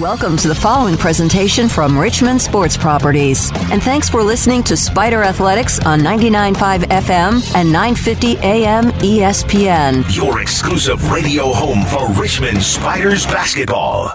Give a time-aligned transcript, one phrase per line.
[0.00, 3.50] Welcome to the following presentation from Richmond Sports Properties.
[3.72, 10.14] And thanks for listening to Spider Athletics on 99.5 FM and 950 AM ESPN.
[10.14, 14.14] Your exclusive radio home for Richmond Spiders basketball.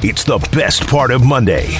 [0.00, 1.76] It's the best part of Monday.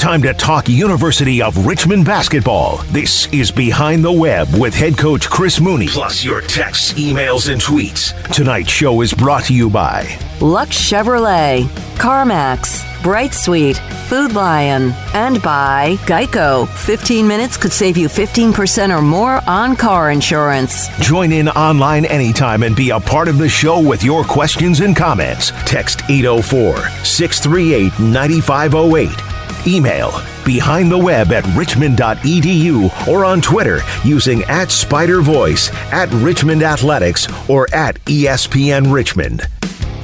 [0.00, 2.78] Time to talk University of Richmond basketball.
[2.84, 5.88] This is Behind the Web with head coach Chris Mooney.
[5.88, 8.14] Plus your texts, emails, and tweets.
[8.32, 10.08] Tonight's show is brought to you by
[10.40, 11.64] Luck Chevrolet,
[11.96, 13.76] CarMax, Bright Suite,
[14.08, 16.66] Food Lion, and by Geico.
[16.66, 20.88] 15 minutes could save you 15% or more on car insurance.
[21.00, 24.96] Join in online anytime and be a part of the show with your questions and
[24.96, 25.52] comments.
[25.66, 29.29] Text 804 638 9508.
[29.66, 30.12] Email
[30.44, 37.28] behind the web at richmond.edu or on Twitter using at Spider Voice, at Richmond Athletics,
[37.48, 39.46] or at ESPN Richmond.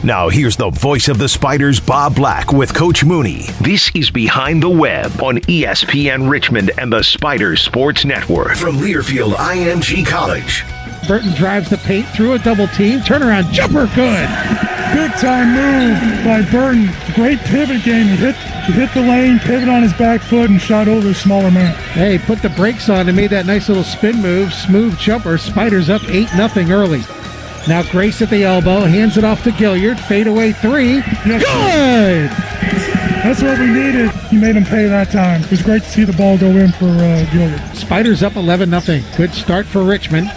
[0.05, 3.47] Now, here's the voice of the Spiders, Bob Black, with Coach Mooney.
[3.61, 8.57] This is Behind the Web on ESPN Richmond and the Spiders Sports Network.
[8.57, 10.65] From Learfield IMG College.
[11.09, 13.01] Burton drives the paint through a double team.
[13.01, 14.76] Turnaround jumper, good.
[14.95, 16.89] Big time move by Burton.
[17.15, 18.07] Great pivot game.
[18.07, 21.15] He hit, he hit the lane, pivot on his back foot, and shot over a
[21.15, 21.75] smaller man.
[21.93, 24.53] Hey, put the brakes on and made that nice little spin move.
[24.53, 25.39] Smooth jumper.
[25.39, 27.03] Spiders up 8 nothing early.
[27.69, 29.99] Now Grace at the elbow, hands it off to Gilyard.
[29.99, 30.99] Fade away three.
[31.27, 32.31] Yes, Good!
[33.25, 34.11] That's what we needed.
[34.31, 35.43] He made him pay that time.
[35.43, 37.75] It was great to see the ball go in for uh, Gilyard.
[37.75, 39.03] Spiders up 11 nothing.
[39.17, 40.31] Good start for Richmond.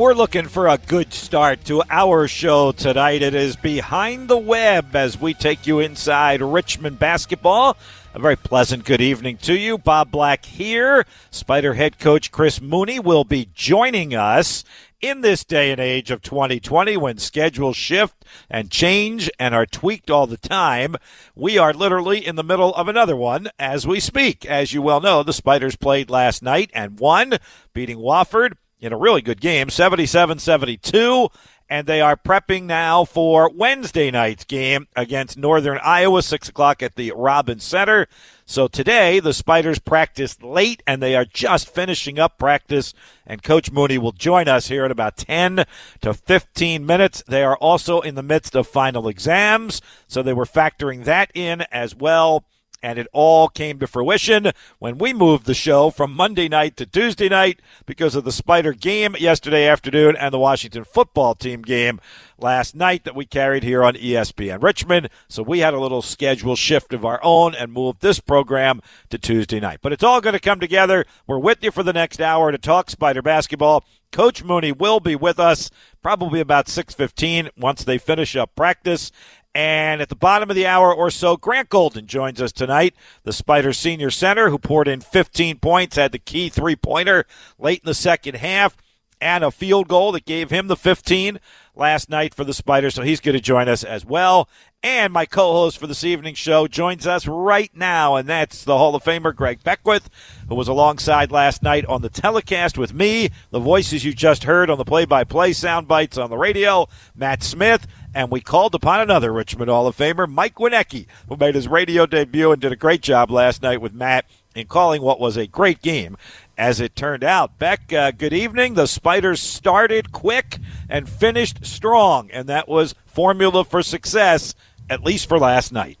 [0.00, 3.20] We're looking for a good start to our show tonight.
[3.20, 7.76] It is Behind the Web as we take you inside Richmond basketball.
[8.14, 9.76] A very pleasant good evening to you.
[9.76, 11.04] Bob Black here.
[11.30, 14.64] Spider head coach Chris Mooney will be joining us
[15.02, 20.10] in this day and age of 2020 when schedules shift and change and are tweaked
[20.10, 20.96] all the time.
[21.34, 24.46] We are literally in the middle of another one as we speak.
[24.46, 27.36] As you well know, the Spiders played last night and won,
[27.74, 31.28] beating Wofford in a really good game, 77 72.
[31.72, 36.96] And they are prepping now for Wednesday night's game against Northern Iowa, 6 o'clock at
[36.96, 38.08] the Robins Center.
[38.44, 42.92] So today, the Spiders practiced late and they are just finishing up practice.
[43.24, 45.64] And Coach Mooney will join us here in about 10
[46.00, 47.22] to 15 minutes.
[47.28, 49.80] They are also in the midst of final exams.
[50.08, 52.44] So they were factoring that in as well.
[52.82, 56.86] And it all came to fruition when we moved the show from Monday night to
[56.86, 62.00] Tuesday night because of the Spider game yesterday afternoon and the Washington football team game
[62.38, 65.10] last night that we carried here on ESPN Richmond.
[65.28, 68.80] So we had a little schedule shift of our own and moved this program
[69.10, 69.80] to Tuesday night.
[69.82, 71.04] But it's all going to come together.
[71.26, 73.84] We're with you for the next hour to talk Spider basketball.
[74.12, 75.70] Coach Mooney will be with us
[76.02, 79.12] probably about 6:15 once they finish up practice.
[79.54, 82.94] And at the bottom of the hour or so, Grant Golden joins us tonight,
[83.24, 87.24] the Spider Senior Center, who poured in 15 points, had the key three pointer
[87.58, 88.76] late in the second half,
[89.20, 91.40] and a field goal that gave him the 15
[91.74, 92.94] last night for the Spiders.
[92.94, 94.48] So he's going to join us as well.
[94.82, 98.78] And my co host for this evening's show joins us right now, and that's the
[98.78, 100.08] Hall of Famer Greg Beckwith,
[100.48, 104.70] who was alongside last night on the telecast with me, the voices you just heard
[104.70, 108.74] on the play by play sound bites on the radio, Matt Smith and we called
[108.74, 112.72] upon another Richmond Hall of Famer, Mike Winiecki, who made his radio debut and did
[112.72, 116.16] a great job last night with Matt in calling what was a great game.
[116.58, 118.74] As it turned out, Beck, uh, good evening.
[118.74, 124.54] The Spiders started quick and finished strong, and that was formula for success,
[124.90, 125.96] at least for last night.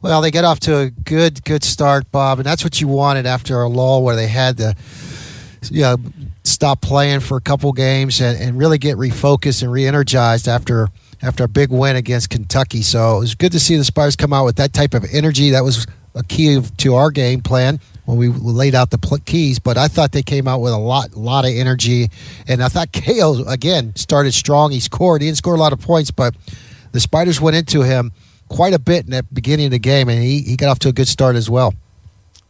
[0.00, 3.26] Well, they get off to a good, good start, Bob, and that's what you wanted
[3.26, 4.76] after a lull where they had to,
[5.70, 5.96] you know,
[6.44, 10.88] stop playing for a couple games and, and really get refocused and re-energized after–
[11.26, 12.82] after a big win against Kentucky.
[12.82, 15.50] So it was good to see the Spiders come out with that type of energy.
[15.50, 19.58] That was a key to our game plan when we laid out the keys.
[19.58, 22.10] But I thought they came out with a lot, lot of energy,
[22.46, 24.70] and I thought Cayo again started strong.
[24.70, 25.20] He scored.
[25.20, 26.34] He didn't score a lot of points, but
[26.92, 28.12] the Spiders went into him
[28.48, 30.88] quite a bit in that beginning of the game, and he, he got off to
[30.88, 31.74] a good start as well.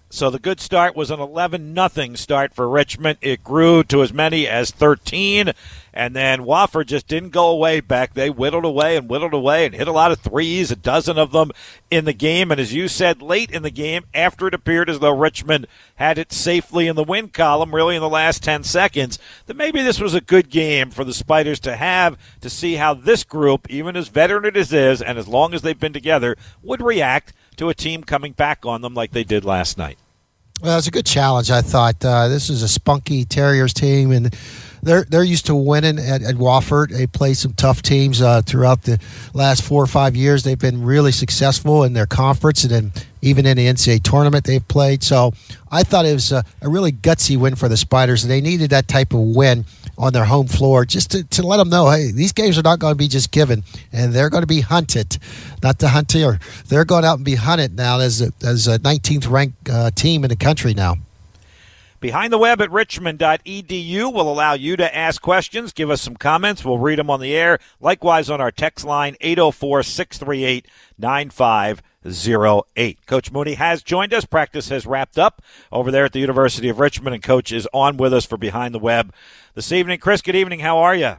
[0.08, 3.18] So the good start was an 11 nothing start for Richmond.
[3.20, 5.52] It grew to as many as 13
[5.96, 8.12] and then Wofford just didn't go away back.
[8.12, 11.32] They whittled away and whittled away and hit a lot of threes, a dozen of
[11.32, 11.52] them
[11.90, 12.50] in the game.
[12.50, 16.18] And as you said, late in the game, after it appeared as though Richmond had
[16.18, 19.98] it safely in the win column, really in the last 10 seconds, that maybe this
[19.98, 23.96] was a good game for the Spiders to have to see how this group, even
[23.96, 27.68] as veteran as it is, and as long as they've been together, would react to
[27.68, 29.98] a team coming back on them like they did last night.
[30.62, 32.02] Well, it was a good challenge, I thought.
[32.02, 34.34] Uh, this is a spunky Terriers team, and
[34.82, 36.96] they're they're used to winning at, at Wofford.
[36.96, 38.98] They played some tough teams uh, throughout the
[39.34, 40.44] last four or five years.
[40.44, 44.66] They've been really successful in their conference and then even in the NCAA tournament they've
[44.66, 45.02] played.
[45.02, 45.32] So
[45.70, 48.88] I thought it was a, a really gutsy win for the Spiders, they needed that
[48.88, 49.66] type of win
[49.98, 52.78] on their home floor just to, to let them know, hey, these games are not
[52.78, 55.18] going to be just given, and they're going to be hunted,
[55.62, 56.38] not the hunter.
[56.68, 60.24] They're going out and be hunted now as a, as a 19th ranked uh, team
[60.24, 60.96] in the country now.
[61.98, 66.64] Behind the web at richmond.edu will allow you to ask questions, give us some comments.
[66.64, 67.58] We'll read them on the air.
[67.80, 70.66] Likewise, on our text line, 804 638
[72.06, 73.06] 9508.
[73.06, 74.24] Coach Mooney has joined us.
[74.24, 75.42] Practice has wrapped up
[75.72, 78.74] over there at the University of Richmond, and Coach is on with us for Behind
[78.74, 79.12] the Web
[79.54, 79.98] this evening.
[79.98, 80.60] Chris, good evening.
[80.60, 81.16] How are you?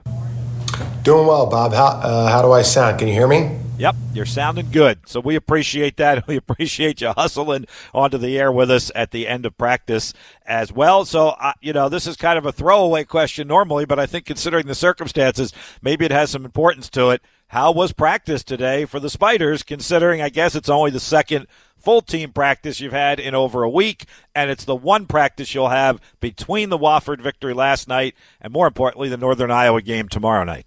[1.03, 1.73] Doing well, Bob.
[1.73, 2.99] How, uh, how do I sound?
[2.99, 3.59] Can you hear me?
[3.77, 5.07] Yep, you're sounding good.
[5.07, 6.27] So we appreciate that.
[6.27, 10.13] We appreciate you hustling onto the air with us at the end of practice
[10.45, 11.05] as well.
[11.05, 14.25] So, uh, you know, this is kind of a throwaway question normally, but I think
[14.25, 17.21] considering the circumstances, maybe it has some importance to it.
[17.49, 21.47] How was practice today for the Spiders, considering I guess it's only the second
[21.77, 24.03] full team practice you've had in over a week,
[24.35, 28.67] and it's the one practice you'll have between the Wofford victory last night and, more
[28.67, 30.65] importantly, the Northern Iowa game tomorrow night?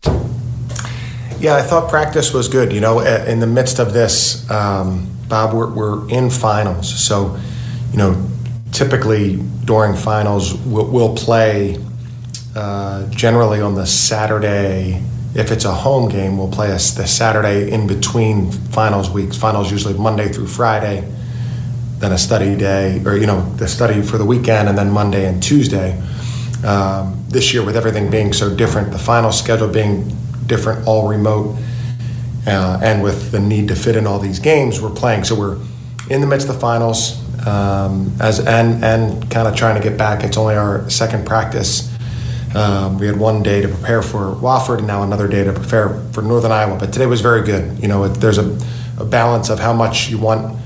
[1.38, 2.72] Yeah, I thought practice was good.
[2.72, 7.06] You know, in the midst of this, um, Bob, we're, we're, in finals.
[7.06, 7.38] So,
[7.92, 8.26] you know,
[8.72, 9.36] typically
[9.66, 11.78] during finals, we'll, we'll play
[12.56, 15.04] uh, generally on the Saturday.
[15.34, 19.36] If it's a home game, we'll play us the Saturday in between finals weeks.
[19.36, 21.08] Finals usually Monday through Friday,
[21.98, 25.26] then a study day, or, you know, the study for the weekend, and then Monday
[25.26, 26.02] and Tuesday.
[26.64, 30.14] Um, this year, with everything being so different, the final schedule being
[30.46, 31.56] different, all remote,
[32.46, 35.22] uh, and with the need to fit in all these games, we're playing.
[35.24, 35.58] So we're
[36.10, 37.16] in the midst of the finals,
[37.46, 40.24] um, as and and kind of trying to get back.
[40.24, 41.88] It's only our second practice.
[42.54, 46.00] Um, we had one day to prepare for Wofford, and now another day to prepare
[46.12, 46.76] for Northern Iowa.
[46.78, 47.80] But today was very good.
[47.80, 48.58] You know, it, there's a,
[48.98, 50.58] a balance of how much you want.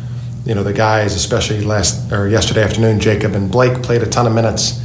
[0.46, 4.26] You know, the guys, especially last or yesterday afternoon, Jacob and Blake played a ton
[4.26, 4.81] of minutes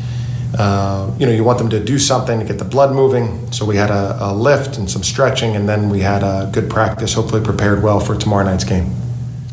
[0.58, 3.52] uh, you know, you want them to do something to get the blood moving.
[3.52, 6.70] So we had a, a, lift and some stretching, and then we had a good
[6.70, 8.94] practice, hopefully prepared well for tomorrow night's game.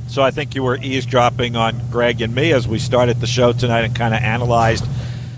[0.08, 3.52] So I think you were eavesdropping on Greg and me as we started the show
[3.52, 4.86] tonight and kind of analyzed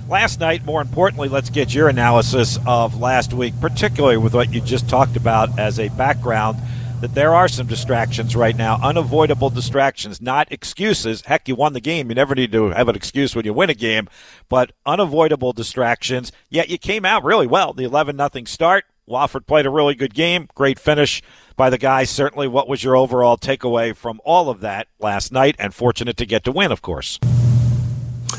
[0.09, 0.65] last night.
[0.65, 5.17] More importantly, let's get your analysis of last week, particularly with what you just talked
[5.17, 6.59] about as a background–
[7.01, 11.23] that there are some distractions right now, unavoidable distractions, not excuses.
[11.23, 12.09] Heck, you won the game.
[12.09, 14.09] You never need to have an excuse when you win a game,
[14.49, 16.33] but unavoidable distractions.
[16.51, 17.73] Yet you came out really well.
[17.73, 18.85] The 11 nothing start.
[19.09, 20.49] Wofford played a really good game.
[20.55, 21.23] Great finish
[21.57, 22.11] by the guys.
[22.11, 25.57] Certainly, what was your overall takeaway from all of that last night?
[25.59, 27.19] And fortunate to get to win, of course.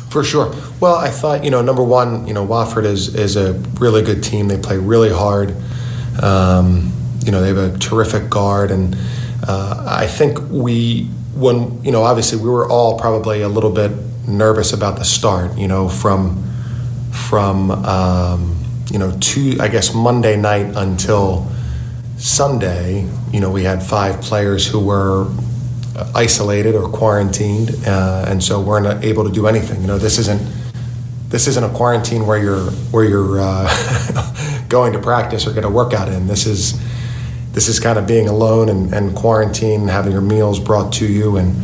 [0.09, 0.53] For sure.
[0.79, 4.23] Well, I thought you know number one, you know Wofford is is a really good
[4.23, 4.47] team.
[4.47, 5.55] They play really hard.
[6.21, 6.91] Um,
[7.23, 8.95] you know, they have a terrific guard, and
[9.47, 11.05] uh, I think we,
[11.35, 13.91] when you know, obviously we were all probably a little bit
[14.27, 15.57] nervous about the start.
[15.57, 16.43] You know, from
[17.11, 18.57] from um,
[18.91, 21.51] you know, two, I guess Monday night until
[22.17, 23.07] Sunday.
[23.31, 25.27] You know, we had five players who were
[26.15, 29.81] isolated or quarantined, uh, and so we're not able to do anything.
[29.81, 30.41] You know, this isn't
[31.29, 35.69] this isn't a quarantine where you're where you're uh, going to practice or get a
[35.69, 36.27] workout in.
[36.27, 36.79] This is
[37.53, 41.37] this is kind of being alone and, and quarantine, having your meals brought to you.
[41.37, 41.55] And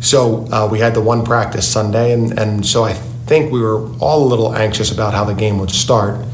[0.00, 3.88] so uh, we had the one practice Sunday, and, and so I think we were
[3.98, 6.24] all a little anxious about how the game would start.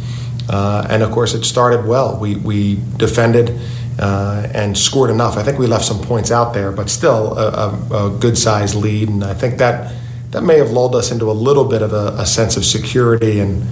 [0.49, 2.19] Uh, and of course, it started well.
[2.19, 3.59] We, we defended
[3.99, 5.37] uh, and scored enough.
[5.37, 7.49] I think we left some points out there, but still a,
[7.91, 9.09] a, a good sized lead.
[9.09, 9.95] And I think that
[10.31, 13.39] that may have lulled us into a little bit of a, a sense of security.
[13.39, 13.65] And,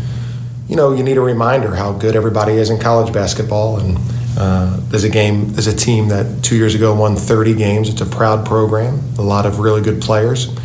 [0.68, 3.78] you know, you need a reminder how good everybody is in college basketball.
[3.80, 3.98] And
[4.36, 7.88] uh, there's a game, there's a team that two years ago won 30 games.
[7.88, 10.56] It's a proud program, a lot of really good players,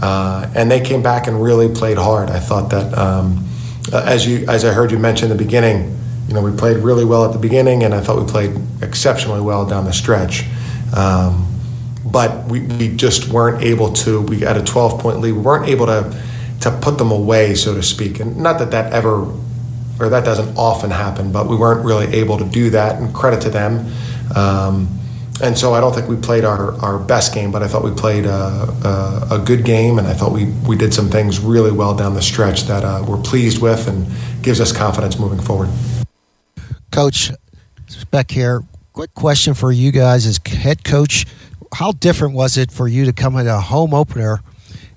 [0.00, 2.30] uh, and they came back and really played hard.
[2.30, 3.46] I thought that, um,
[3.92, 5.99] uh, as you, as I heard you mention in the beginning,
[6.30, 9.40] you know, we played really well at the beginning, and I thought we played exceptionally
[9.40, 10.44] well down the stretch.
[10.94, 11.48] Um,
[12.04, 14.22] but we, we just weren't able to.
[14.22, 15.32] We had a 12 point lead.
[15.32, 16.22] We weren't able to
[16.60, 18.20] to put them away, so to speak.
[18.20, 19.26] And not that that ever
[19.98, 23.40] or that doesn't often happen, but we weren't really able to do that, and credit
[23.42, 23.92] to them.
[24.36, 25.00] Um,
[25.42, 27.90] and so I don't think we played our, our best game, but I thought we
[27.90, 31.72] played a, a, a, good game, and I thought we, we did some things really
[31.72, 34.06] well down the stretch that uh, we're pleased with and
[34.42, 35.70] gives us confidence moving forward.
[36.90, 37.32] Coach
[37.90, 38.62] Speck here.
[38.92, 41.26] Quick question for you guys as head coach.
[41.74, 44.40] How different was it for you to come in a home opener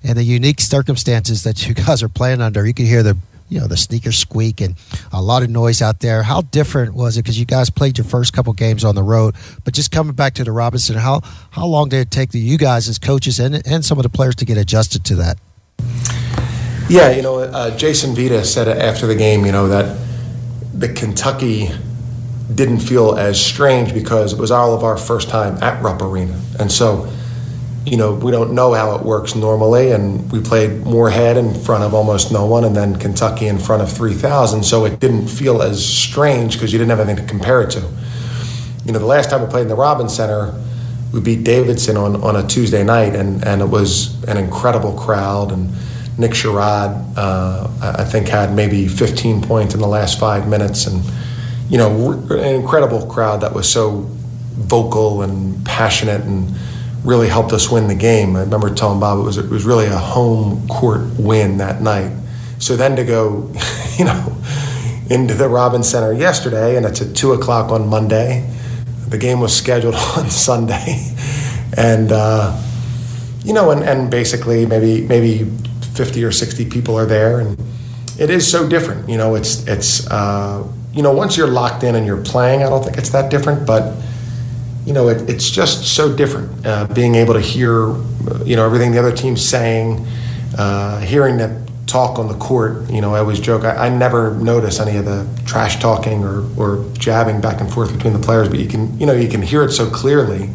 [0.04, 2.64] and the unique circumstances that you guys are playing under?
[2.66, 3.16] You could hear the
[3.48, 4.76] you know the sneaker squeak and
[5.12, 6.22] a lot of noise out there.
[6.22, 7.22] How different was it?
[7.24, 9.34] Because you guys played your first couple games on the road,
[9.64, 11.20] but just coming back to the Robinson, how
[11.50, 14.08] how long did it take the, you guys as coaches and and some of the
[14.08, 15.38] players to get adjusted to that?
[16.88, 20.13] Yeah, you know, uh, Jason Vita said after the game, you know that
[20.74, 21.70] the Kentucky
[22.54, 26.38] didn't feel as strange because it was all of our first time at Rupp Arena,
[26.58, 27.10] and so
[27.86, 31.84] you know, we don't know how it works normally, and we played Morehead in front
[31.84, 35.60] of almost no one, and then Kentucky in front of 3,000, so it didn't feel
[35.60, 37.80] as strange because you didn't have anything to compare it to.
[38.86, 40.58] You know, the last time we played in the Robins Center,
[41.12, 45.52] we beat Davidson on, on a Tuesday night, and, and it was an incredible crowd,
[45.52, 45.70] and
[46.16, 51.02] Nick Sherod, uh, I think, had maybe 15 points in the last five minutes, and,
[51.68, 54.06] you know, an incredible crowd that was so
[54.54, 56.54] vocal and passionate and
[57.04, 58.36] really helped us win the game.
[58.36, 62.12] I remember telling Bob it was it was really a home court win that night.
[62.58, 63.52] So then to go,
[63.98, 64.36] you know,
[65.10, 68.50] into the Robin Center yesterday, and it's at two o'clock on Monday.
[69.08, 71.14] The game was scheduled on Sunday,
[71.76, 72.60] and uh,
[73.44, 75.50] you know, and, and basically maybe maybe
[75.94, 77.60] fifty or sixty people are there, and
[78.18, 79.08] it is so different.
[79.08, 82.68] You know, it's it's uh, you know once you're locked in and you're playing, I
[82.68, 83.94] don't think it's that different, but
[84.84, 87.88] you know, it, it's just so different uh, being able to hear,
[88.44, 90.06] you know, everything the other team's saying,
[90.58, 92.90] uh, hearing that talk on the court.
[92.90, 96.44] You know, I always joke, I, I, never notice any of the trash talking or,
[96.58, 99.42] or jabbing back and forth between the players, but you can, you know, you can
[99.42, 100.50] hear it so clearly.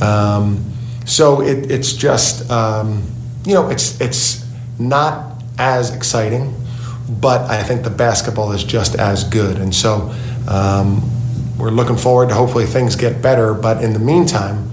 [0.00, 0.64] Um,
[1.04, 3.02] so it, it's just, um,
[3.44, 4.41] you know, it's it's
[4.88, 6.54] not as exciting,
[7.08, 10.14] but I think the basketball is just as good, and so.
[10.48, 11.08] Um,
[11.58, 13.54] we're looking forward to hopefully things get better.
[13.54, 14.68] But in the meantime,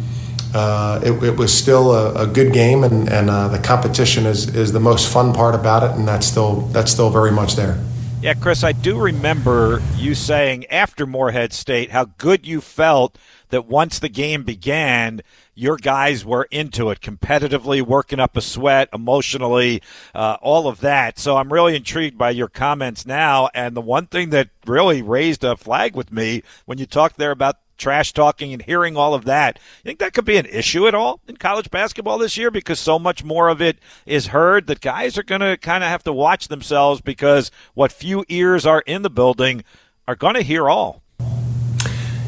[0.53, 4.55] uh, it, it, was still a, a good game, and, and uh, the competition is,
[4.55, 7.79] is the most fun part about it, and that's still that's still very much there.
[8.21, 13.17] Yeah, Chris, I do remember you saying after Morehead State how good you felt
[13.49, 15.21] that once the game began,
[15.59, 19.81] your guys were into it competitively, working up a sweat, emotionally,
[20.15, 21.19] uh, all of that.
[21.19, 23.49] So I'm really intrigued by your comments now.
[23.53, 27.31] And the one thing that really raised a flag with me when you talked there
[27.31, 29.57] about trash talking and hearing all of that.
[29.83, 32.79] You think that could be an issue at all in college basketball this year because
[32.79, 36.03] so much more of it is heard that guys are going to kind of have
[36.03, 39.63] to watch themselves because what few ears are in the building
[40.07, 41.03] are going to hear all.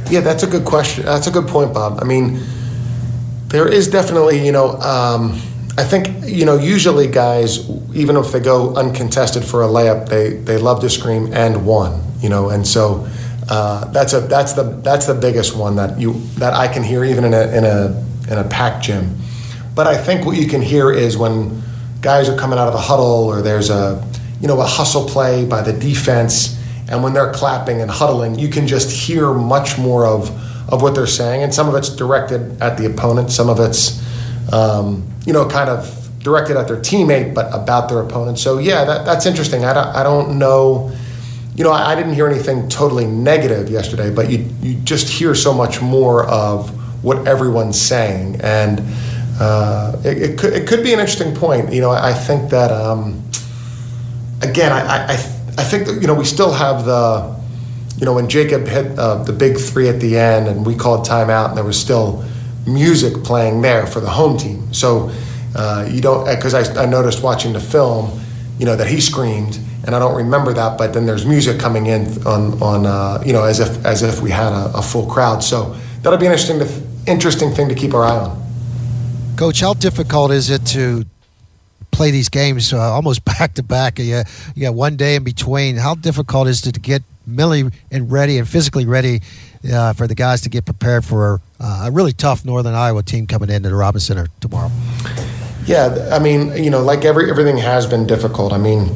[0.10, 1.06] Yeah, that's a good question.
[1.06, 2.00] That's a good point, Bob.
[2.02, 2.42] I mean,
[3.52, 5.34] there is definitely, you know, um,
[5.78, 10.32] I think, you know, usually guys, even if they go uncontested for a layup, they,
[10.32, 13.08] they love to scream and one, you know, and so
[13.50, 17.04] uh, that's a that's the that's the biggest one that you that I can hear
[17.04, 19.18] even in a in a in a packed gym.
[19.76, 21.62] But I think what you can hear is when
[22.00, 24.08] guys are coming out of the huddle or there's a
[24.40, 28.48] you know a hustle play by the defense, and when they're clapping and huddling, you
[28.48, 30.30] can just hear much more of
[30.72, 34.02] of what they're saying, and some of it's directed at the opponent, some of it's
[34.54, 38.38] um, you know kind of directed at their teammate, but about their opponent.
[38.40, 39.66] So yeah, that, that's interesting.
[39.66, 40.92] I don't, I don't know
[41.56, 45.36] you know, I, I, didn't hear anything totally negative yesterday, but you you just hear
[45.36, 46.70] so much more of
[47.04, 48.82] what everyone's saying, and
[49.40, 51.74] uh, it, it, could it could be an interesting point.
[51.74, 53.22] You know, I, I think that um,
[54.42, 57.36] again, I, I I think that you know we still have the
[58.02, 61.08] you know when Jacob hit uh, the big three at the end, and we called
[61.08, 62.26] timeout, and there was still
[62.68, 64.74] music playing there for the home team.
[64.74, 65.12] So
[65.56, 68.20] uh, you don't because I, I noticed watching the film,
[68.60, 70.78] you know, that he screamed and I don't remember that.
[70.78, 74.22] But then there's music coming in on on uh, you know as if as if
[74.22, 75.44] we had a, a, full crowd.
[75.44, 78.42] So that'll be an interesting to, interesting thing to keep our eye on.
[79.38, 81.06] Coach, how difficult is it to
[81.92, 84.00] play these games uh, almost back to back?
[84.00, 84.24] You,
[84.56, 85.78] you got one day in between.
[85.78, 89.22] How difficult is it to get mentally and ready and physically ready
[89.72, 93.28] uh, for the guys to get prepared for uh, a really tough Northern Iowa team
[93.28, 94.72] coming into the Robinson Center tomorrow?
[95.66, 98.52] Yeah, I mean, you know, like every everything has been difficult.
[98.52, 98.90] I mean,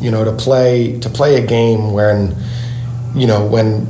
[0.00, 2.36] you know, to play to play a game when,
[3.14, 3.86] you know, when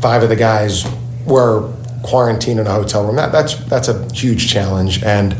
[0.00, 0.84] five of the guys
[1.26, 1.72] were
[2.02, 3.16] quarantined in a hotel room.
[3.16, 5.02] That, that's that's a huge challenge.
[5.02, 5.36] And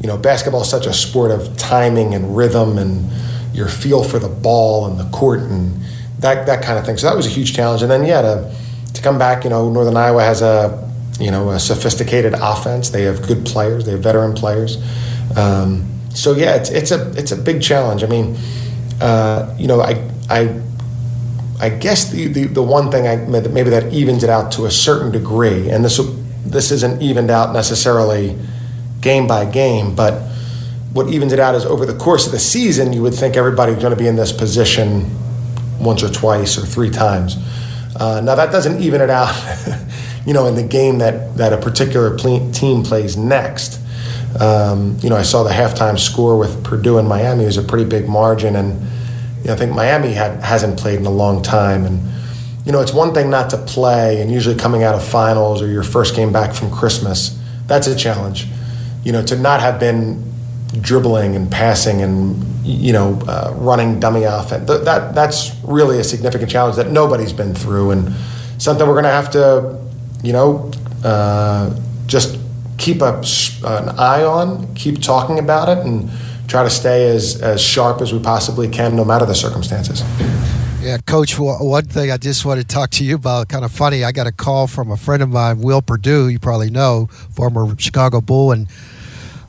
[0.00, 3.10] you know, basketball is such a sport of timing and rhythm and
[3.54, 5.80] your feel for the ball and the court and
[6.24, 6.96] that that kind of thing.
[6.96, 7.82] So that was a huge challenge.
[7.82, 8.54] And then yeah, to
[8.94, 10.90] to come back, you know, Northern Iowa has a
[11.20, 12.90] you know a sophisticated offense.
[12.90, 13.84] They have good players.
[13.84, 14.78] They have veteran players.
[15.36, 18.02] Um, so yeah, it's it's a it's a big challenge.
[18.02, 18.36] I mean
[19.00, 20.60] uh, you know, I, I,
[21.60, 24.70] I guess the, the, the one thing I maybe that evens it out to a
[24.70, 26.00] certain degree, and this
[26.44, 28.38] this isn't evened out necessarily
[29.00, 30.22] game by game, but
[30.92, 33.76] what evens it out is over the course of the season, you would think everybody's
[33.76, 35.10] going to be in this position
[35.80, 37.36] once or twice or three times.
[37.96, 39.34] Uh, now that doesn't even it out,
[40.26, 43.80] you know, in the game that that a particular team plays next.
[44.40, 47.44] Um, you know, I saw the halftime score with Purdue and Miami.
[47.44, 48.80] It was a pretty big margin, and
[49.42, 51.84] you know, I think Miami had, hasn't played in a long time.
[51.84, 52.00] And
[52.66, 55.68] you know, it's one thing not to play, and usually coming out of finals or
[55.68, 57.38] your first game back from Christmas,
[57.68, 58.48] that's a challenge.
[59.04, 60.33] You know, to not have been
[60.80, 66.04] dribbling and passing and you know uh, running dummy offense, th- that that's really a
[66.04, 68.14] significant challenge that nobody's been through, and
[68.58, 69.78] something we're going to have to,
[70.22, 70.70] you know,
[71.04, 72.38] uh, just
[72.78, 73.22] keep a,
[73.64, 76.10] an eye on, keep talking about it, and
[76.48, 80.02] try to stay as, as sharp as we possibly can, no matter the circumstances.
[80.80, 84.04] Yeah, Coach, one thing I just want to talk to you about, kind of funny,
[84.04, 87.74] I got a call from a friend of mine, Will Perdue, you probably know, former
[87.78, 88.68] Chicago Bull, and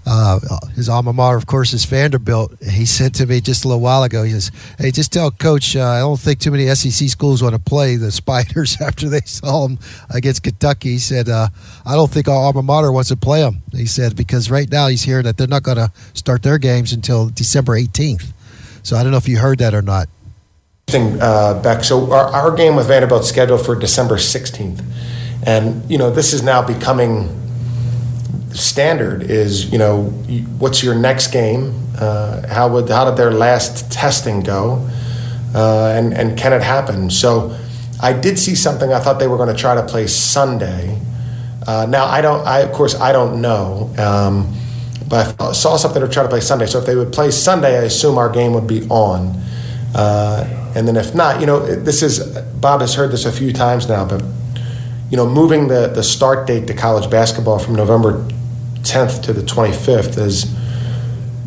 [0.07, 0.39] uh,
[0.75, 2.53] his alma mater, of course, is Vanderbilt.
[2.63, 5.75] He said to me just a little while ago, he says, Hey, just tell Coach,
[5.75, 9.21] uh, I don't think too many SEC schools want to play the Spiders after they
[9.21, 9.79] saw them
[10.11, 10.89] against Kentucky.
[10.89, 11.47] He said, uh,
[11.85, 13.63] I don't think our alma mater wants to play them.
[13.71, 16.93] He said, because right now he's hearing that they're not going to start their games
[16.93, 18.31] until December 18th.
[18.83, 20.07] So I don't know if you heard that or not.
[20.93, 21.83] Uh, Beck.
[21.83, 24.83] So our, our game with Vanderbilt scheduled for December 16th.
[25.47, 27.44] And, you know, this is now becoming
[28.55, 30.03] standard is you know
[30.59, 31.87] what's your next game?
[31.97, 34.87] Uh, how would how did their last testing go?
[35.53, 37.09] Uh, and and can it happen?
[37.09, 37.57] So
[38.01, 38.91] I did see something.
[38.91, 40.99] I thought they were going to try to play Sunday.
[41.65, 44.53] Uh, now I don't I of course I don't know um,
[45.07, 46.65] but I saw something to try to play Sunday.
[46.65, 49.41] So if they would play Sunday I assume our game would be on.
[49.93, 52.19] Uh, and then if not you know this is
[52.59, 54.21] Bob has heard this a few times now but
[55.09, 58.27] you know, moving the, the start date to college basketball from November
[58.85, 60.53] 10th to the 25th is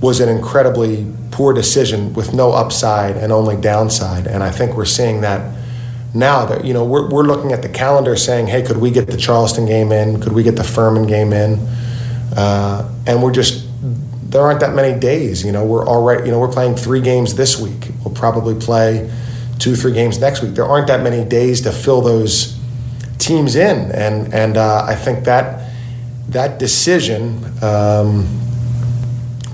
[0.00, 4.26] was an incredibly poor decision with no upside and only downside.
[4.26, 5.56] And I think we're seeing that
[6.14, 9.06] now that you know we're, we're looking at the calendar saying, hey, could we get
[9.06, 10.20] the Charleston game in?
[10.20, 11.58] Could we get the Furman game in?
[12.36, 13.66] Uh, and we're just
[14.30, 15.44] there aren't that many days.
[15.44, 17.90] You know, we're already you know we're playing three games this week.
[18.04, 19.10] We'll probably play
[19.58, 20.54] two, three games next week.
[20.54, 22.58] There aren't that many days to fill those
[23.18, 25.67] teams in, and and uh, I think that
[26.28, 28.26] that decision um,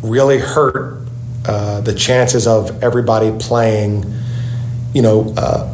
[0.02, 1.06] really hurt
[1.46, 4.04] uh, the chances of everybody playing,
[4.92, 5.70] you know, uh,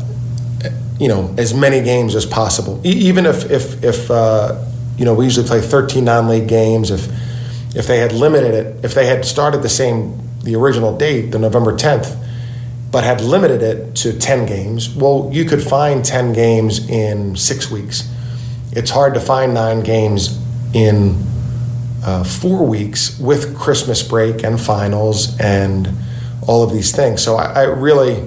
[0.98, 2.80] you know, as many games as possible.
[2.84, 4.62] E- even if if if uh,
[4.98, 7.08] you know we usually play 13 non-league games, if
[7.74, 11.38] if they had limited it, if they had started the same the original date, the
[11.38, 12.16] November 10th,
[12.90, 17.70] but had limited it to 10 games, well, you could find 10 games in six
[17.70, 18.10] weeks.
[18.72, 20.40] It's hard to find nine games
[20.74, 21.24] in
[22.04, 25.88] uh, four weeks with Christmas break and finals and
[26.46, 27.22] all of these things.
[27.22, 28.26] So I, I, really,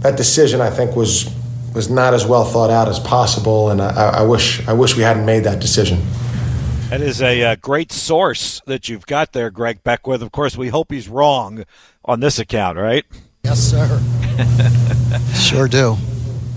[0.00, 1.32] that decision I think was
[1.74, 5.02] was not as well thought out as possible, and I, I wish I wish we
[5.02, 6.02] hadn't made that decision.
[6.90, 10.20] That is a uh, great source that you've got there, Greg Beckwith.
[10.20, 11.64] Of course, we hope he's wrong
[12.04, 13.06] on this account, right?
[13.44, 14.00] Yes, sir.
[15.34, 15.96] sure do.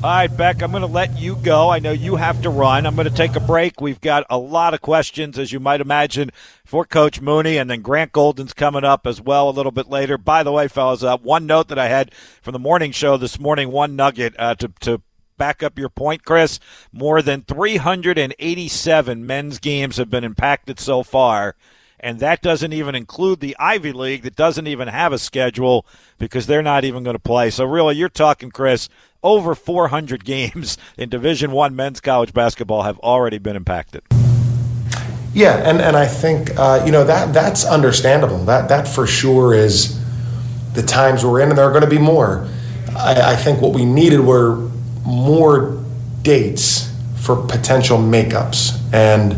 [0.06, 1.72] All right, Beck, I'm going to let you go.
[1.72, 2.86] I know you have to run.
[2.86, 3.82] I'm going to take a break.
[3.82, 6.30] We've got a lot of questions, as you might imagine,
[6.64, 10.20] for Coach Mooney, and then Grant Golden's coming up as well a little bit later.
[10.20, 12.14] By the way, fellas, uh, one note that I had
[12.44, 15.02] from the morning show this morning, one nugget uh, to, to
[15.40, 16.60] back up your point, Chris.
[16.92, 21.56] More than 387 men's games have been impacted so far
[22.00, 25.86] and that doesn't even include the Ivy League that doesn't even have a schedule
[26.18, 27.50] because they're not even going to play.
[27.50, 28.90] So really, you're talking, Chris,
[29.24, 34.04] over 400 games in Division One men's college basketball have already been impacted.
[35.34, 38.46] Yeah, and, and I think uh, you know that that's understandable.
[38.46, 40.02] That that for sure is
[40.74, 42.48] the times we're in, and there are going to be more.
[42.96, 44.70] I, I think what we needed were
[45.06, 45.84] more
[46.22, 49.36] dates for potential makeups, and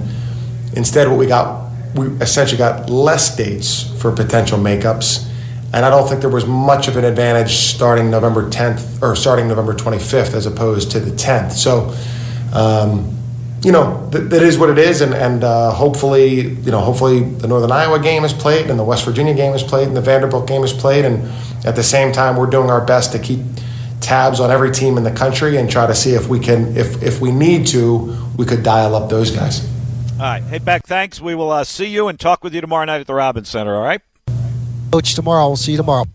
[0.77, 1.66] instead, what we got
[1.97, 5.27] we essentially got less dates for potential makeups
[5.73, 9.47] and I don't think there was much of an advantage starting November 10th or starting
[9.47, 11.51] November 25th as opposed to the 10th.
[11.51, 11.93] So,
[12.53, 13.13] um,
[13.63, 17.21] you know, th- that is what it is, and, and uh, hopefully, you know, hopefully
[17.21, 20.01] the Northern Iowa game is played, and the West Virginia game is played, and the
[20.01, 21.27] Vanderbilt game is played, and
[21.65, 23.39] at the same time, we're doing our best to keep
[23.99, 27.01] tabs on every team in the country and try to see if we can, if
[27.03, 29.67] if we need to, we could dial up those guys.
[30.17, 31.21] All right, hey, Beck, thanks.
[31.21, 33.75] We will uh, see you and talk with you tomorrow night at the Robins Center.
[33.75, 34.01] All right.
[34.91, 35.45] Coach tomorrow.
[35.45, 36.05] We'll see you tomorrow.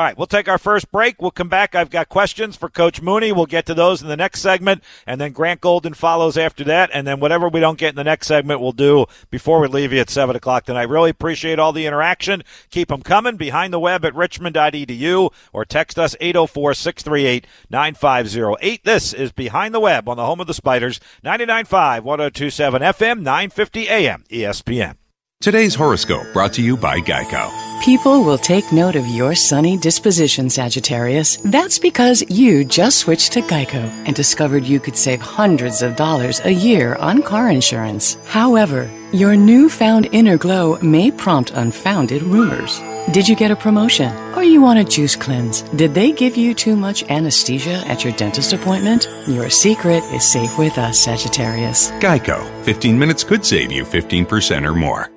[0.00, 1.20] All right, we'll take our first break.
[1.20, 1.74] We'll come back.
[1.74, 3.32] I've got questions for Coach Mooney.
[3.32, 6.88] We'll get to those in the next segment, and then Grant Golden follows after that,
[6.94, 9.92] and then whatever we don't get in the next segment, we'll do before we leave
[9.92, 10.88] you at 7 o'clock tonight.
[10.88, 12.42] Really appreciate all the interaction.
[12.70, 18.84] Keep them coming behind the web at richmond.edu or text us 804 638 9508.
[18.84, 23.88] This is Behind the Web on the home of the Spiders, 99.5, 1027 FM, 950
[23.90, 24.94] AM, ESPN.
[25.42, 27.69] Today's horoscope brought to you by Geico.
[27.80, 31.38] People will take note of your sunny disposition, Sagittarius.
[31.38, 36.40] That's because you just switched to Geico and discovered you could save hundreds of dollars
[36.44, 38.18] a year on car insurance.
[38.26, 42.80] However, your newfound inner glow may prompt unfounded rumors.
[43.12, 44.12] Did you get a promotion?
[44.34, 45.62] Or you want a juice cleanse?
[45.74, 49.08] Did they give you too much anesthesia at your dentist appointment?
[49.26, 51.92] Your secret is safe with us, Sagittarius.
[51.92, 52.44] Geico.
[52.66, 55.10] 15 minutes could save you 15% or more.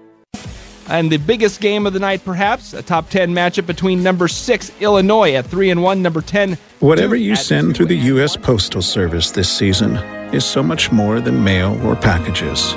[0.93, 4.71] And the biggest game of the night, perhaps, a top 10 matchup between number 6
[4.79, 6.56] Illinois at 3 and 1, number 10.
[6.82, 8.38] Whatever you send through the U.S.
[8.38, 9.95] Postal Service this season
[10.36, 12.73] is so much more than mail or packages.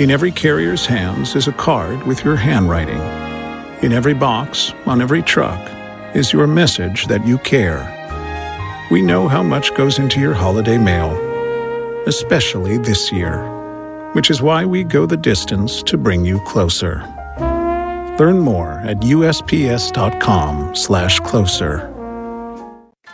[0.00, 3.00] In every carrier's hands is a card with your handwriting.
[3.80, 5.60] In every box, on every truck,
[6.16, 7.92] is your message that you care.
[8.90, 11.12] We know how much goes into your holiday mail,
[12.08, 13.40] especially this year,
[14.14, 17.06] which is why we go the distance to bring you closer.
[18.18, 21.92] Learn more at usps.com/closer.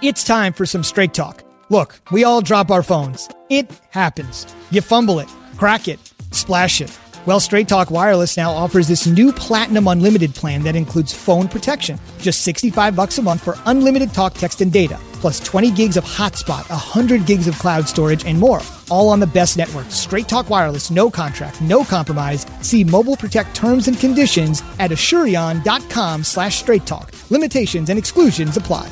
[0.03, 1.45] It's time for some straight talk.
[1.69, 3.29] Look, we all drop our phones.
[3.49, 4.47] It happens.
[4.71, 6.01] You fumble it, crack it,
[6.33, 6.99] splash it.
[7.25, 12.01] Well, Straight Talk Wireless now offers this new Platinum Unlimited plan that includes phone protection.
[12.19, 16.05] Just 65 bucks a month for unlimited talk, text, and data, plus 20 gigs of
[16.05, 18.61] hotspot, 100 gigs of cloud storage, and more.
[18.91, 19.91] All on the best network.
[19.91, 22.45] Straight Talk Wireless, no contract, no compromise.
[22.61, 27.13] See Mobile Protect terms and conditions at asurion.com slash straight talk.
[27.31, 28.91] Limitations and exclusions apply.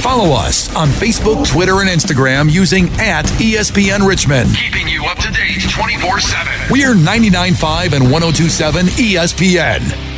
[0.00, 4.48] Follow us on Facebook, Twitter, and Instagram using at ESPN Richmond.
[4.56, 6.52] Keeping you up to date 24 7.
[6.70, 10.09] We're 99.5 and 1027 ESPN.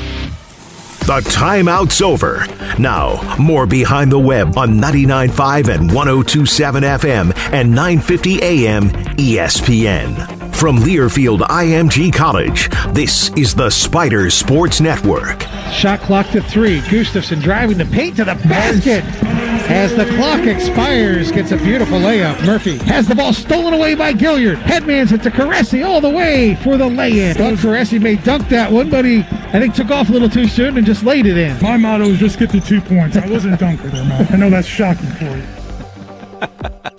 [1.07, 2.47] The timeout's over.
[2.79, 8.89] Now, more behind the web on 99.5 and 1027 FM and 950 AM
[9.19, 10.55] ESPN.
[10.55, 15.43] From Learfield IMG College, this is the Spider Sports Network.
[15.73, 16.79] Shot clock to three.
[16.83, 19.03] Gustavson driving the paint to the basket.
[19.73, 22.45] As the clock expires, gets a beautiful layup.
[22.45, 24.57] Murphy has the ball stolen away by Gilyard.
[24.57, 27.35] Headman's it to Koureissi all the way for the lay-in.
[27.35, 30.47] Thought Koureissi may dunk that one, but he, I think, took off a little too
[30.47, 31.59] soon and just laid it in.
[31.63, 33.17] My motto is just get the two points.
[33.17, 34.27] I wasn't dunker there, man.
[34.31, 36.89] I know that's shocking for you.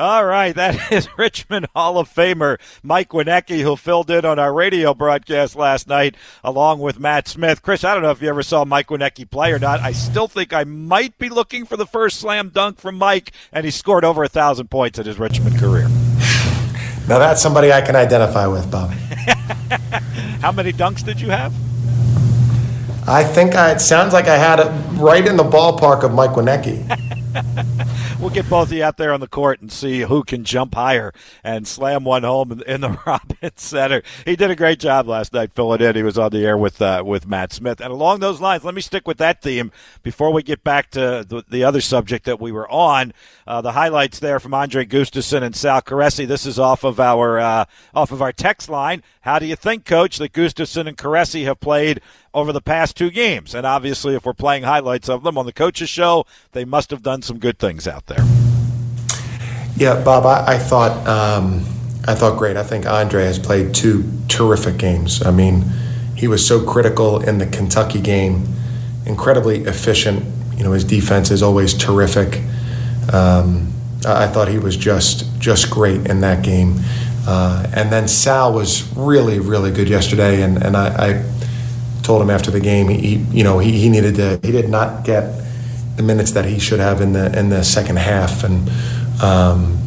[0.00, 4.50] All right, that is Richmond Hall of Famer Mike Winiecki, who filled in on our
[4.50, 7.60] radio broadcast last night along with Matt Smith.
[7.60, 9.80] Chris, I don't know if you ever saw Mike Winiecki play or not.
[9.80, 13.66] I still think I might be looking for the first slam dunk from Mike, and
[13.66, 15.88] he scored over a thousand points in his Richmond career.
[17.06, 18.88] Now that's somebody I can identify with, Bob.
[20.40, 21.52] How many dunks did you have?
[23.06, 26.30] I think I, it sounds like I had it right in the ballpark of Mike
[26.30, 26.86] Winiecki.
[28.20, 30.74] we'll get both of you out there on the court and see who can jump
[30.74, 34.02] higher and slam one home in the Robin Center.
[34.26, 35.96] He did a great job last night filling in.
[35.96, 37.80] He was on the air with uh, with Matt Smith.
[37.80, 41.24] And along those lines, let me stick with that theme before we get back to
[41.26, 43.14] the, the other subject that we were on.
[43.46, 46.26] Uh, the highlights there from Andre Gustavson and Sal Koureissi.
[46.26, 49.02] This is off of our uh, off of our text line.
[49.22, 52.00] How do you think, Coach, that Gustavson and Koureissi have played
[52.32, 53.54] over the past two games?
[53.54, 57.02] And obviously, if we're playing highlights of them on the coaches show, they must have
[57.02, 58.09] done some good things out there.
[59.76, 61.64] Yeah, Bob, I, I thought um,
[62.06, 62.56] I thought great.
[62.56, 65.24] I think Andre has played two terrific games.
[65.24, 65.64] I mean,
[66.16, 68.46] he was so critical in the Kentucky game,
[69.06, 70.24] incredibly efficient.
[70.56, 72.42] You know, his defense is always terrific.
[73.12, 73.72] Um,
[74.04, 76.80] I, I thought he was just just great in that game.
[77.26, 81.24] Uh, and then Sal was really, really good yesterday, and, and I, I
[82.02, 85.04] told him after the game, he, you know, he, he needed to, he did not
[85.04, 85.44] get
[86.00, 88.70] the minutes that he should have in the in the second half, and
[89.22, 89.78] um,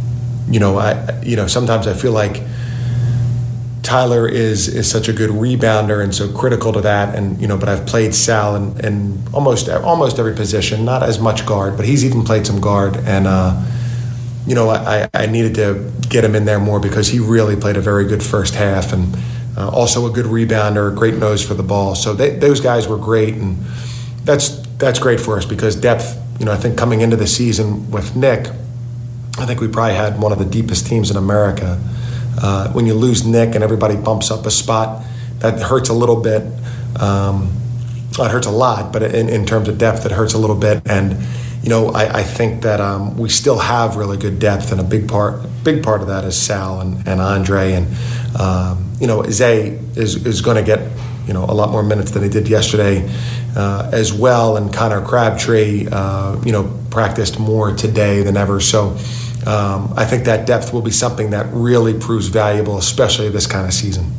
[0.47, 2.41] you know, I, you know, sometimes I feel like
[3.81, 7.57] Tyler is is such a good rebounder and so critical to that, and you know,
[7.57, 11.85] but I've played Sal in, in almost almost every position, not as much guard, but
[11.85, 13.59] he's even played some guard, and uh,
[14.45, 17.77] you know, I, I needed to get him in there more because he really played
[17.77, 19.17] a very good first half and
[19.57, 21.95] uh, also a good rebounder, great nose for the ball.
[21.95, 23.57] So they, those guys were great, and
[24.23, 26.19] that's that's great for us because depth.
[26.39, 28.47] You know, I think coming into the season with Nick,
[29.37, 31.79] I think we probably had one of the deepest teams in America.
[32.41, 35.05] Uh, when you lose Nick and everybody bumps up a spot,
[35.39, 36.43] that hurts a little bit.
[36.99, 37.51] Um,
[38.17, 40.81] it hurts a lot, but in, in terms of depth, it hurts a little bit.
[40.87, 41.17] And
[41.63, 44.83] you know, I, I think that um, we still have really good depth, and a
[44.83, 47.87] big part, big part of that is Sal and, and Andre, and
[48.37, 50.91] um, you know, Zay is is going to get
[51.25, 53.09] you know a lot more minutes than he did yesterday
[53.55, 58.59] uh, as well, and Connor Crabtree, uh, you know, practiced more today than ever.
[58.59, 58.97] So
[59.45, 63.65] um, I think that depth will be something that really proves valuable, especially this kind
[63.65, 64.11] of season.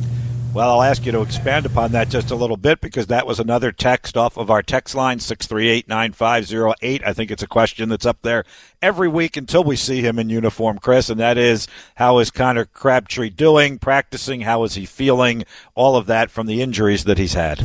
[0.54, 3.40] Well, I'll ask you to expand upon that just a little bit because that was
[3.40, 7.02] another text off of our text line, 638 9508.
[7.04, 8.44] I think it's a question that's up there
[8.80, 11.66] every week until we see him in uniform, Chris, and that is
[11.96, 14.42] how is Connor Crabtree doing, practicing?
[14.42, 15.44] How is he feeling?
[15.74, 17.60] All of that from the injuries that he's had.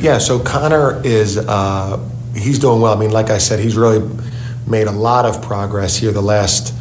[0.00, 1.98] Yeah, so Connor is, uh,
[2.34, 2.96] he's doing well.
[2.96, 4.08] I mean, like I said, he's really
[4.66, 6.74] made a lot of progress here the last.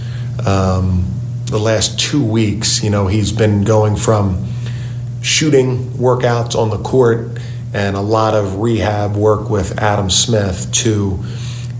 [0.45, 1.05] Um,
[1.49, 4.45] the last two weeks, you know, he's been going from
[5.21, 7.39] shooting workouts on the court
[7.73, 11.23] and a lot of rehab work with Adam Smith to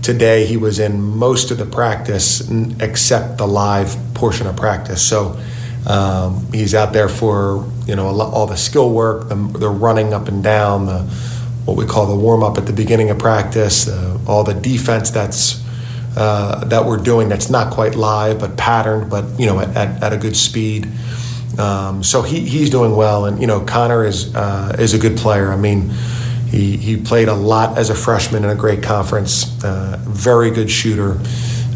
[0.02, 2.48] today he was in most of the practice
[2.80, 5.38] except the live portion of practice so
[5.86, 10.28] um, he's out there for you know all the skill work the, the, running up
[10.28, 11.02] and down the
[11.64, 15.10] what we call the warm up at the beginning of practice uh, all the defense
[15.10, 15.64] that's
[16.16, 20.02] uh, that we're doing that's not quite live but patterned but you know at, at,
[20.02, 20.86] at a good speed
[21.58, 25.16] um, so he, he's doing well, and you know Connor is uh, is a good
[25.16, 25.52] player.
[25.52, 25.90] I mean,
[26.48, 29.62] he he played a lot as a freshman in a great conference.
[29.62, 31.20] Uh, very good shooter,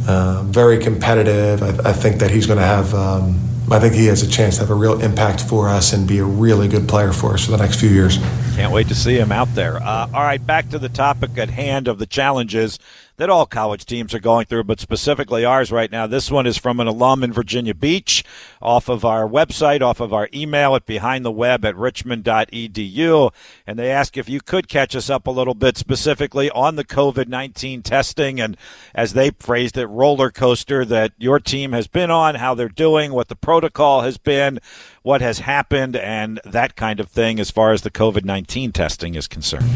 [0.09, 1.63] uh, very competitive.
[1.63, 2.95] I, I, think that he's going to have.
[2.95, 6.07] Um, I think he has a chance to have a real impact for us and
[6.07, 8.19] be a really good player for us for the next few years.
[8.55, 9.79] Can't wait to see him out there.
[9.79, 12.79] Uh, all right, back to the topic at hand of the challenges
[13.17, 16.07] that all college teams are going through, but specifically ours right now.
[16.07, 18.25] This one is from an alum in Virginia Beach
[18.61, 23.33] off of our website, off of our email at behindtheweb at richmond.edu.
[23.67, 26.85] And they ask if you could catch us up a little bit specifically on the
[26.85, 28.57] COVID 19 testing and,
[28.95, 33.13] as they phrased it, roller coaster that your team has been on, how they're doing,
[33.13, 34.59] what the protocol has been,
[35.03, 39.15] what has happened, and that kind of thing as far as the COVID 19 testing
[39.15, 39.71] is concerned.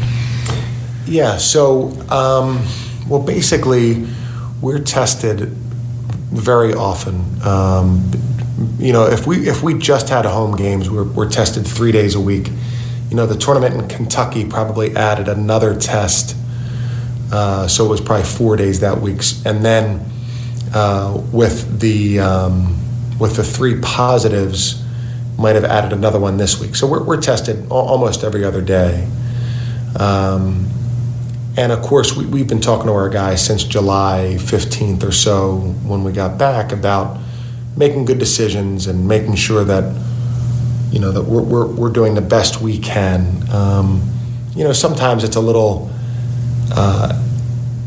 [1.05, 1.91] Yeah, so.
[2.09, 2.67] Um
[3.09, 4.07] well, basically,
[4.61, 5.49] we're tested
[6.31, 7.41] very often.
[7.43, 8.11] Um,
[8.77, 12.15] you know, if we if we just had home games, we're, we're tested three days
[12.15, 12.49] a week.
[13.09, 16.35] You know, the tournament in Kentucky probably added another test,
[17.31, 19.21] uh, so it was probably four days that week.
[19.45, 20.05] And then
[20.73, 22.77] uh, with the um,
[23.17, 24.83] with the three positives,
[25.37, 26.75] might have added another one this week.
[26.75, 29.07] So we're, we're tested almost every other day.
[29.97, 30.69] Um,
[31.57, 35.57] and of course, we, have been talking to our guys since July 15th or so
[35.57, 37.19] when we got back about
[37.75, 39.95] making good decisions and making sure that,
[40.91, 43.49] you know, that we're, we're, we're doing the best we can.
[43.51, 44.09] Um,
[44.55, 45.89] you know, sometimes it's a little,
[46.71, 47.19] uh,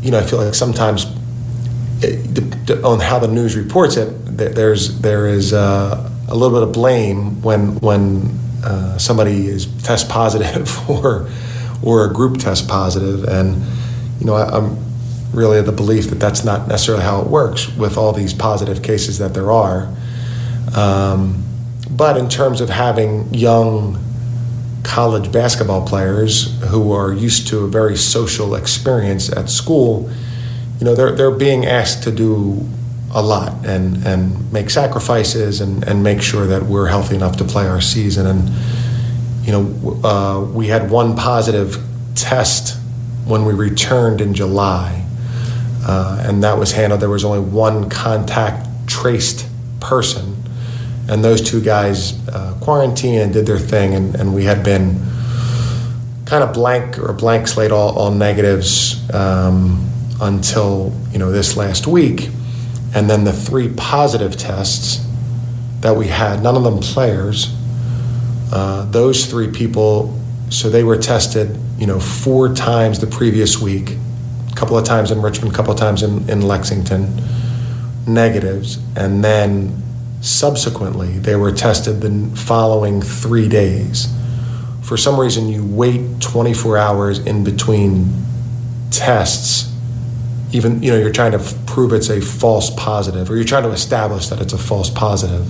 [0.01, 1.05] you know, I feel like sometimes
[2.01, 6.73] it, on how the news reports it, there's, there is uh, a little bit of
[6.73, 11.29] blame when, when uh, somebody is test positive for
[11.83, 13.25] or a group test positive.
[13.25, 13.61] And,
[14.19, 14.77] you know, I, am
[15.33, 18.81] really of the belief that that's not necessarily how it works with all these positive
[18.81, 19.93] cases that there are.
[20.75, 21.43] Um,
[21.89, 23.99] but in terms of having young
[24.83, 30.09] college basketball players who are used to a very social experience at school,
[30.79, 32.67] you know, they're, they're being asked to do
[33.11, 37.43] a lot and, and make sacrifices and, and make sure that we're healthy enough to
[37.43, 38.25] play our season.
[38.25, 38.49] And,
[39.43, 41.77] you know, uh, we had one positive
[42.15, 42.77] test
[43.25, 45.05] when we returned in July,
[45.85, 47.01] uh, and that was handled.
[47.01, 49.45] There was only one contact traced
[49.81, 50.41] person,
[51.09, 55.01] and those two guys uh, quarantined and did their thing, and, and, we had been
[56.25, 59.89] kind of blank or blank slate all, all negatives um,
[60.21, 62.29] until you know this last week,
[62.95, 65.05] and then the three positive tests
[65.81, 67.53] that we had, none of them players
[68.53, 70.15] uh, those three people,
[70.49, 73.97] so they were tested, you know, four times the previous week,
[74.51, 77.19] a couple of times in Richmond, a couple of times in, in Lexington,
[78.07, 79.81] negatives, and then
[80.21, 84.07] subsequently they were tested the following three days.
[84.83, 88.13] For some reason, you wait 24 hours in between
[88.91, 89.73] tests
[90.51, 93.71] even you know you're trying to prove it's a false positive or you're trying to
[93.71, 95.47] establish that it's a false positive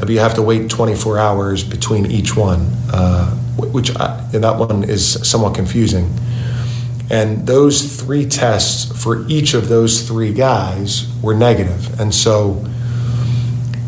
[0.00, 2.60] but you have to wait 24 hours between each one,
[2.92, 6.12] uh, which I, that one is somewhat confusing.
[7.10, 11.98] And those three tests for each of those three guys were negative.
[11.98, 12.64] And so,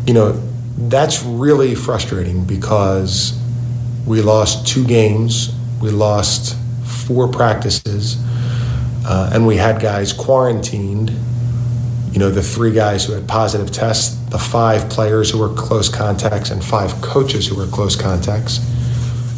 [0.07, 0.31] you know,
[0.77, 3.39] that's really frustrating because
[4.05, 8.23] we lost two games we lost four practices,
[9.03, 11.09] uh, and we had guys quarantined.
[12.11, 15.89] You know, the three guys who had positive tests, the five players who were close
[15.89, 18.59] contacts, and five coaches who were close contacts.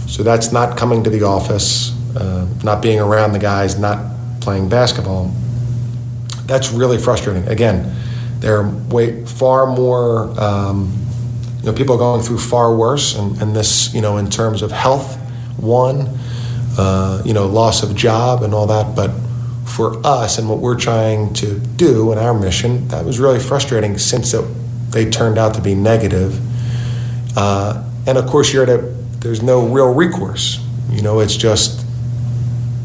[0.08, 4.00] So that's not coming to the office, uh, not being around the guys, not
[4.40, 5.34] playing basketball.
[6.46, 7.48] That's really frustrating.
[7.48, 7.92] Again,
[8.40, 10.40] there are way far more.
[10.40, 10.94] Um,
[11.60, 14.62] you know, people are going through far worse, and, and this, you know, in terms
[14.62, 15.18] of health,
[15.58, 16.20] one,
[16.78, 18.96] uh, you know, loss of job and all that.
[18.96, 19.12] But
[19.66, 23.98] for us and what we're trying to do in our mission, that was really frustrating
[23.98, 24.46] since it,
[24.94, 26.40] they turned out to be negative.
[27.38, 28.78] Uh, and of course, you're at a,
[29.20, 30.60] there's no real recourse.
[30.90, 31.86] You know, it's just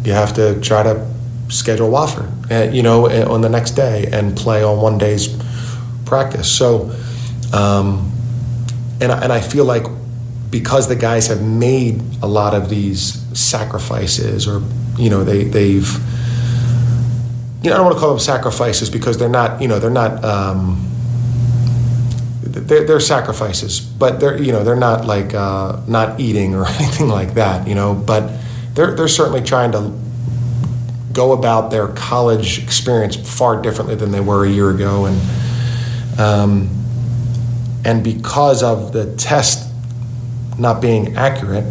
[0.05, 1.07] you have to try to
[1.49, 5.29] schedule Wofford, uh, you know, on the next day and play on one day's
[6.07, 6.51] practice.
[6.51, 6.95] So,
[7.53, 8.13] um,
[9.01, 9.85] and and I feel like
[10.51, 14.63] because the guys have made a lot of these sacrifices, or
[14.97, 15.89] you know, they they've
[17.63, 19.91] you know, I don't want to call them sacrifices because they're not, you know, they're
[19.91, 20.25] not.
[20.25, 20.85] Um,
[22.53, 27.09] they're, they're, sacrifices, but they're you know they're not like uh, not eating or anything
[27.09, 27.95] like that, you know.
[27.95, 28.31] But
[28.75, 29.93] they're they're certainly trying to
[31.13, 36.71] go about their college experience far differently than they were a year ago, and um,
[37.85, 39.69] and because of the test
[40.59, 41.65] not being accurate,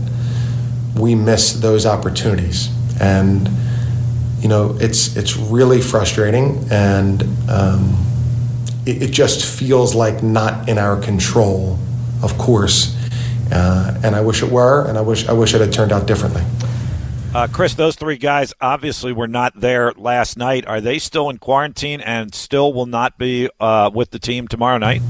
[0.95, 2.69] we miss those opportunities.
[2.99, 3.49] And
[4.39, 7.97] you know, it's it's really frustrating, and um,
[8.87, 11.77] it, it, just feels like not in our control.
[12.23, 12.95] Of course,
[13.51, 16.07] uh, and I wish it were, and I wish I wish it had turned out
[16.07, 16.43] differently.
[17.35, 20.65] Uh, Chris, those three guys obviously were not there last night.
[20.65, 24.77] Are they still in quarantine and still will not be uh, with the team tomorrow
[24.77, 25.01] night?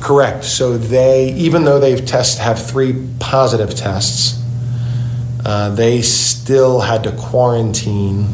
[0.00, 0.44] Correct.
[0.44, 4.40] So they, even though they've test have three positive tests,
[5.44, 8.28] uh, they still had to quarantine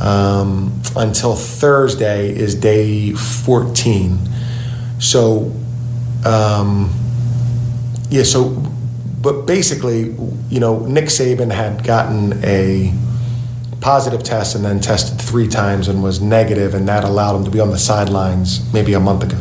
[0.00, 4.18] um, until Thursday is day 14.
[5.00, 5.52] So,
[6.24, 6.92] um,
[8.10, 8.22] yeah.
[8.22, 8.50] So,
[9.20, 10.14] but basically,
[10.48, 12.92] you know, Nick Saban had gotten a
[13.80, 17.50] positive test and then tested three times and was negative, and that allowed him to
[17.50, 19.40] be on the sidelines maybe a month ago.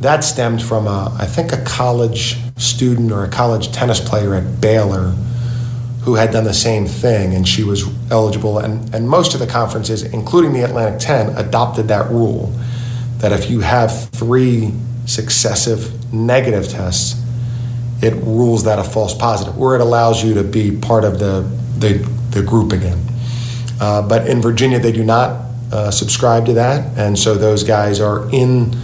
[0.00, 4.60] That stemmed from, a, I think, a college student or a college tennis player at
[4.60, 5.14] Baylor
[6.02, 8.58] who had done the same thing, and she was eligible.
[8.58, 12.52] And, and most of the conferences, including the Atlantic 10, adopted that rule
[13.18, 14.72] that if you have three
[15.06, 17.20] successive negative tests,
[18.02, 21.42] it rules that a false positive, or it allows you to be part of the,
[21.78, 21.98] the,
[22.30, 23.00] the group again.
[23.80, 28.00] Uh, but in Virginia, they do not uh, subscribe to that, and so those guys
[28.00, 28.74] are in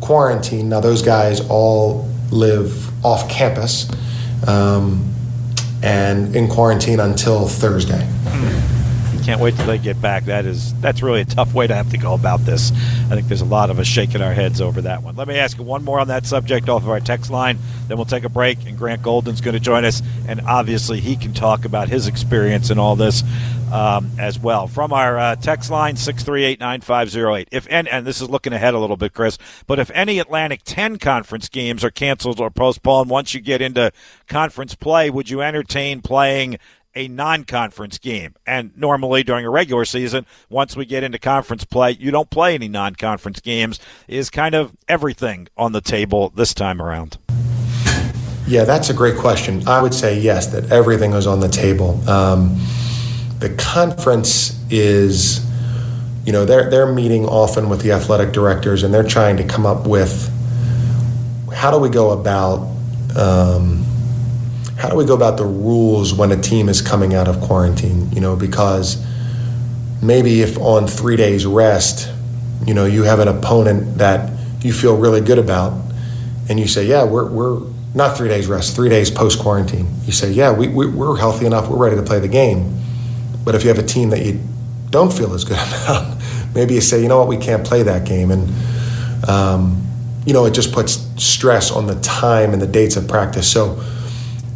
[0.00, 0.68] quarantine.
[0.68, 3.90] Now, those guys all live off campus
[4.46, 5.12] um,
[5.82, 8.06] and in quarantine until Thursday.
[9.28, 10.24] Can't wait till they get back.
[10.24, 12.72] That is that's really a tough way to have to go about this.
[12.72, 15.16] I think there's a lot of us shaking our heads over that one.
[15.16, 17.58] Let me ask you one more on that subject off of our text line.
[17.88, 21.14] Then we'll take a break, and Grant Golden's going to join us, and obviously he
[21.14, 23.22] can talk about his experience in all this
[23.70, 24.66] um, as well.
[24.66, 27.48] From our uh, text line, 638-9508.
[27.52, 29.36] If and, and this is looking ahead a little bit, Chris,
[29.66, 33.92] but if any Atlantic 10 conference games are canceled or postponed once you get into
[34.26, 36.58] conference play, would you entertain playing
[36.98, 38.34] a non-conference game.
[38.44, 42.54] And normally during a regular season, once we get into conference play, you don't play
[42.54, 43.78] any non-conference games.
[44.08, 47.16] Is kind of everything on the table this time around?
[48.48, 49.66] Yeah, that's a great question.
[49.68, 52.00] I would say yes, that everything is on the table.
[52.08, 52.58] Um,
[53.38, 55.46] the conference is,
[56.24, 59.66] you know, they're they're meeting often with the athletic directors, and they're trying to come
[59.66, 60.34] up with
[61.54, 62.66] how do we go about.
[63.16, 63.84] Um,
[64.78, 68.10] how do we go about the rules when a team is coming out of quarantine?
[68.12, 69.04] You know, because
[70.00, 72.08] maybe if on three days rest,
[72.64, 75.72] you know, you have an opponent that you feel really good about,
[76.48, 77.60] and you say, yeah, we're, we're
[77.92, 79.88] not three days rest, three days post quarantine.
[80.04, 82.80] You say, yeah, we, we, we're healthy enough, we're ready to play the game.
[83.44, 84.40] But if you have a team that you
[84.90, 86.22] don't feel as good about,
[86.54, 88.30] maybe you say, you know what, we can't play that game.
[88.30, 89.84] And, um,
[90.24, 93.50] you know, it just puts stress on the time and the dates of practice.
[93.50, 93.82] So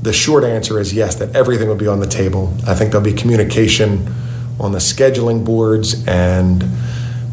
[0.03, 2.53] the short answer is yes, that everything will be on the table.
[2.67, 4.13] I think there'll be communication
[4.59, 6.65] on the scheduling boards and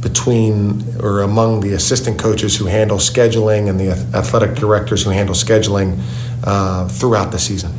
[0.01, 5.35] between or among the assistant coaches who handle scheduling and the athletic directors who handle
[5.35, 5.99] scheduling
[6.43, 7.71] uh, throughout the season.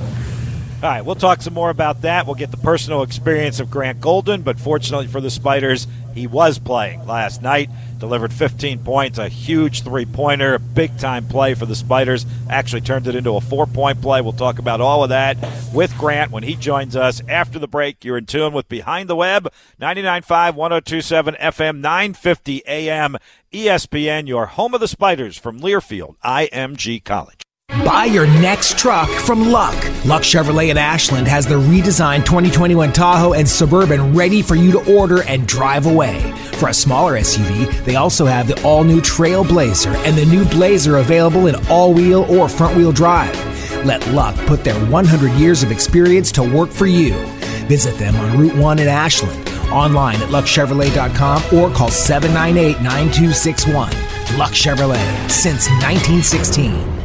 [0.83, 2.27] All right, we'll talk some more about that.
[2.27, 6.59] We'll get the personal experience of Grant Golden, but fortunately for the Spiders, he was
[6.59, 7.71] playing last night.
[7.99, 12.25] Delivered 15 points, a huge three pointer, a big time play for the Spiders.
[12.49, 14.21] Actually turned it into a four point play.
[14.21, 15.37] We'll talk about all of that
[15.75, 18.05] with Grant when he joins us after the break.
[18.05, 23.17] You're in tune with Behind the Web, 99.5, 1027 FM, 950 AM,
[23.53, 27.43] ESPN, your home of the Spiders from Learfield, IMG College.
[27.71, 29.77] Buy your next truck from Luck.
[30.05, 34.93] Luck Chevrolet in Ashland has the redesigned 2021 Tahoe and Suburban ready for you to
[34.97, 36.21] order and drive away.
[36.55, 40.97] For a smaller SUV, they also have the all new Trailblazer and the new Blazer
[40.97, 43.35] available in all wheel or front wheel drive.
[43.87, 47.15] Let Luck put their 100 years of experience to work for you.
[47.69, 53.91] Visit them on Route 1 in Ashland, online at luckchevrolet.com or call 798 9261.
[54.37, 57.00] Luck Chevrolet, since 1916.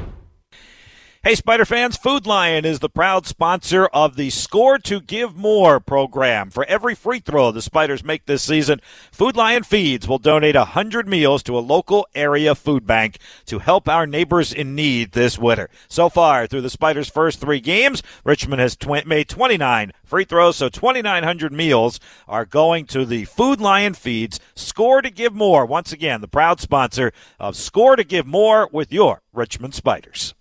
[1.26, 5.80] Hey, Spider fans, Food Lion is the proud sponsor of the Score to Give More
[5.80, 6.52] program.
[6.52, 8.80] For every free throw the Spiders make this season,
[9.12, 13.18] Food Lion Feeds will donate 100 meals to a local area food bank
[13.48, 15.72] to help our neighbors in need this winter.
[15.88, 20.58] So far, through the Spiders' first three games, Richmond has tw- made 29 free throws,
[20.58, 24.40] so 2,900 meals are going to the Food Lion Feeds.
[24.54, 28.94] Score to Give More, once again, the proud sponsor of Score to Give More with
[28.94, 30.36] your Richmond Spiders.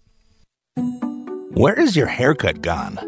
[1.57, 2.99] Where is your haircut gone?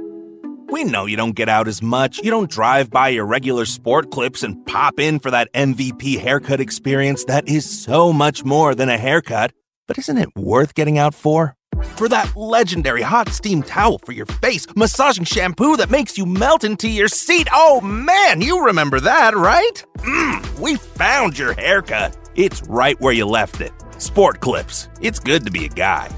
[0.68, 2.18] We know you don't get out as much.
[2.22, 6.60] You don't drive by your regular sport clips and pop in for that MVP haircut
[6.60, 9.52] experience that is so much more than a haircut.
[9.88, 11.56] But isn't it worth getting out for?
[11.96, 16.62] For that legendary hot steam towel for your face, massaging shampoo that makes you melt
[16.62, 17.48] into your seat.
[17.52, 19.84] Oh man, you remember that, right?
[19.98, 22.16] Mmm, we found your haircut.
[22.36, 23.72] It's right where you left it.
[23.98, 24.88] Sport clips.
[25.00, 26.14] It's good to be a guy.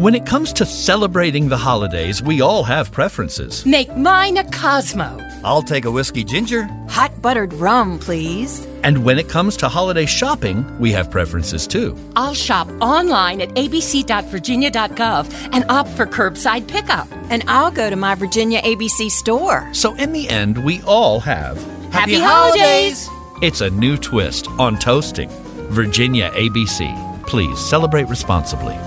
[0.00, 3.66] When it comes to celebrating the holidays, we all have preferences.
[3.66, 5.18] Make mine a Cosmo.
[5.44, 6.62] I'll take a whiskey ginger.
[6.88, 8.66] Hot buttered rum, please.
[8.82, 11.94] And when it comes to holiday shopping, we have preferences too.
[12.16, 17.06] I'll shop online at abc.virginia.gov and opt for curbside pickup.
[17.28, 19.68] And I'll go to my Virginia ABC store.
[19.74, 21.58] So in the end, we all have
[21.92, 23.06] Happy, Happy holidays!
[23.42, 25.28] It's a new twist on toasting.
[25.68, 27.26] Virginia ABC.
[27.26, 28.78] Please celebrate responsibly.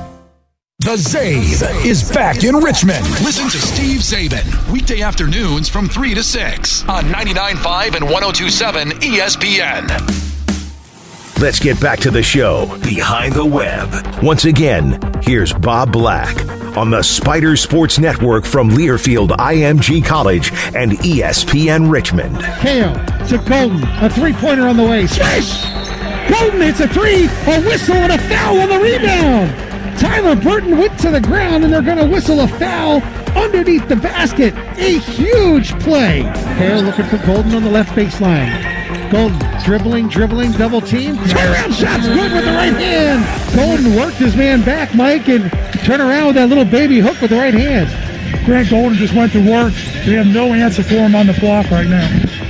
[0.83, 3.07] The Czabe is back in Richmond.
[3.23, 9.87] Listen to Steve Czaban, weekday afternoons from 3 to 6 on 99.5 and 102.7 ESPN.
[11.41, 14.21] Let's get back to the show, Behind the Web.
[14.21, 16.35] Once again, here's Bob Black
[16.75, 22.39] on the Spider Sports Network from Learfield IMG College and ESPN Richmond.
[22.59, 22.93] Kale
[23.29, 25.07] to Golden, a three-pointer on the way.
[25.07, 25.63] Swish!
[26.29, 29.72] Golden hits a three, a whistle, and a foul on the rebound.
[29.97, 33.01] Tyler Burton went to the ground, and they're going to whistle a foul
[33.35, 34.53] underneath the basket.
[34.77, 36.21] A huge play.
[36.57, 38.73] Hale looking for Golden on the left baseline.
[39.11, 41.15] Golden dribbling, dribbling, double team.
[41.15, 43.55] Turnaround shot's good with the right hand.
[43.55, 45.51] Golden worked his man back, Mike, and
[45.85, 47.89] turn around with that little baby hook with the right hand.
[48.45, 49.73] Grant Golden just went to work.
[50.05, 52.42] We have no answer for him on the block right now.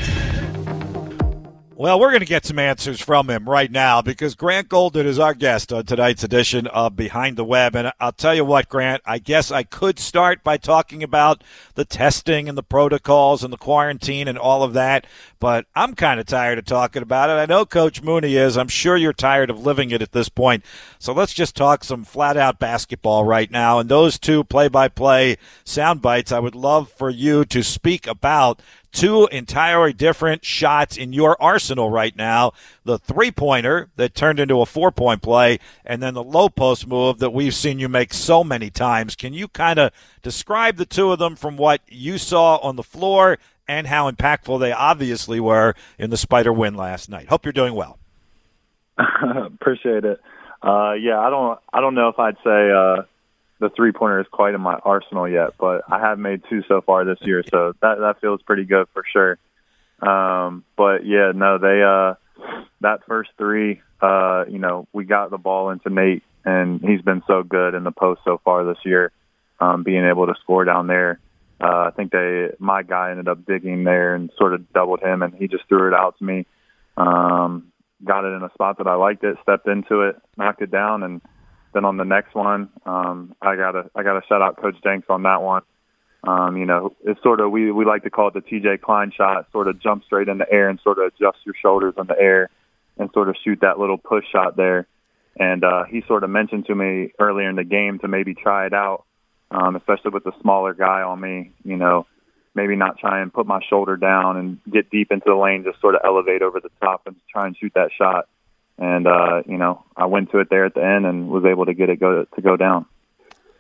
[1.83, 5.19] Well, we're going to get some answers from him right now because Grant Golden is
[5.19, 7.75] our guest on tonight's edition of Behind the Web.
[7.75, 11.43] And I'll tell you what, Grant, I guess I could start by talking about
[11.75, 15.05] the testing and the protocols and the quarantine and all of that,
[15.41, 17.33] but I'm kind of tired of talking about it.
[17.33, 18.57] I know Coach Mooney is.
[18.57, 20.63] I'm sure you're tired of living it at this point.
[20.99, 23.79] So let's just talk some flat out basketball right now.
[23.79, 28.07] And those two play by play sound bites, I would love for you to speak
[28.07, 28.61] about
[28.93, 32.53] two entirely different shots in your arsenal right now
[32.85, 36.87] the three pointer that turned into a four point play, and then the low post
[36.87, 39.15] move that we've seen you make so many times.
[39.15, 39.91] Can you kind of
[40.21, 43.37] describe the two of them from what you saw on the floor
[43.67, 47.27] and how impactful they obviously were in the Spider win last night?
[47.27, 47.97] Hope you're doing well.
[48.97, 50.19] Appreciate it.
[50.61, 53.03] Uh, yeah, I don't, I don't know if I'd say uh,
[53.63, 56.81] the three pointer is quite in my arsenal yet, but I have made two so
[56.81, 59.37] far this year, so that that feels pretty good for sure.
[60.01, 62.15] Um, but yeah, no, they uh,
[62.81, 67.23] that first three, uh, you know, we got the ball into Nate, and he's been
[67.25, 69.11] so good in the post so far this year,
[69.61, 71.19] um, being able to score down there.
[71.61, 75.21] Uh, I think they, my guy ended up digging there and sort of doubled him,
[75.21, 76.45] and he just threw it out to me.
[76.97, 77.71] Um,
[78.03, 81.03] got it in a spot that I liked it, stepped into it, knocked it down,
[81.03, 81.21] and
[81.73, 84.75] then on the next one, um, I got to I got to shout out Coach
[84.83, 85.63] Danks on that one.
[86.25, 89.11] Um, you know, it's sort of we we like to call it the TJ Cline
[89.15, 92.07] shot, sort of jump straight in the air and sort of adjust your shoulders in
[92.07, 92.49] the air
[92.97, 94.87] and sort of shoot that little push shot there.
[95.37, 98.67] And uh, he sort of mentioned to me earlier in the game to maybe try
[98.67, 99.03] it out,
[99.51, 101.51] um, especially with the smaller guy on me.
[101.65, 102.05] You know,
[102.55, 105.81] maybe not try and put my shoulder down and get deep into the lane, just
[105.81, 108.27] sort of elevate over the top and try and shoot that shot.
[108.77, 111.65] And uh, you know, I went to it there at the end and was able
[111.65, 112.85] to get it go to go down.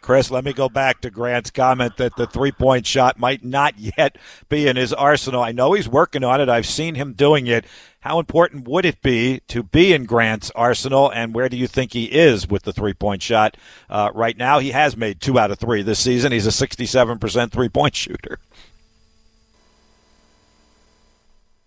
[0.03, 3.79] Chris, let me go back to Grant's comment that the three point shot might not
[3.97, 4.17] yet
[4.49, 5.41] be in his arsenal.
[5.41, 6.49] I know he's working on it.
[6.49, 7.65] I've seen him doing it.
[8.01, 11.93] How important would it be to be in Grant's arsenal, and where do you think
[11.93, 13.55] he is with the three point shot
[13.89, 14.59] uh, right now?
[14.59, 16.33] He has made two out of three this season.
[16.33, 18.39] He's a 67% three point shooter.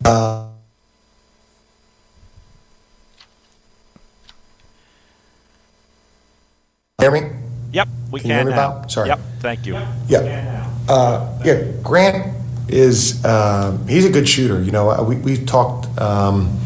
[0.04, 0.50] Uh,
[6.98, 7.28] hear me?
[7.72, 8.28] Yep, we can.
[8.28, 8.72] can, you hear me, now.
[8.72, 8.90] Bob?
[8.90, 9.08] Sorry.
[9.08, 9.74] Yep, thank you.
[10.08, 10.70] Yeah.
[10.88, 12.34] Uh, yeah, Grant
[12.68, 14.62] is uh, he's a good shooter.
[14.62, 16.58] You know, we we've talked um,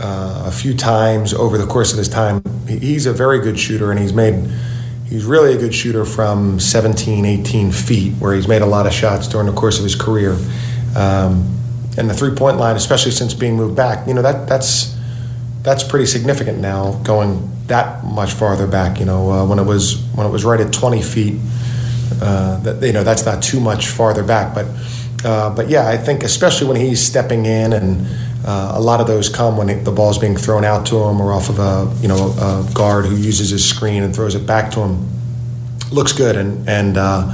[0.00, 2.42] uh, a few times over the course of his time.
[2.66, 4.48] He's a very good shooter, and he's made
[5.06, 8.92] he's really a good shooter from 17, 18 feet, where he's made a lot of
[8.92, 10.32] shots during the course of his career.
[10.96, 11.52] Um,
[11.98, 14.96] and the three point line, especially since being moved back, you know that that's
[15.60, 18.98] that's pretty significant now, going that much farther back.
[18.98, 21.40] You know, uh, when it was when it was right at 20 feet,
[22.20, 24.66] uh, that you know that's not too much farther back, but
[25.24, 28.06] uh, but yeah, I think especially when he's stepping in, and
[28.44, 31.32] uh, a lot of those come when the ball's being thrown out to him or
[31.32, 34.70] off of a you know a guard who uses his screen and throws it back
[34.72, 35.08] to him.
[35.90, 37.32] Looks good, and and uh,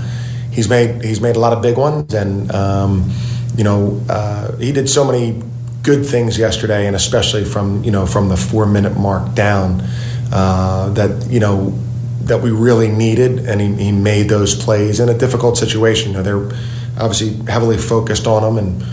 [0.51, 3.11] he's made he's made a lot of big ones, and um,
[3.57, 5.43] you know uh, he did so many
[5.83, 9.83] good things yesterday, and especially from you know from the four minute mark down,
[10.33, 11.79] uh, that you know
[12.23, 16.13] that we really needed, and he, he made those plays in a difficult situation.
[16.13, 16.59] You know, they're
[16.99, 18.85] obviously heavily focused on him and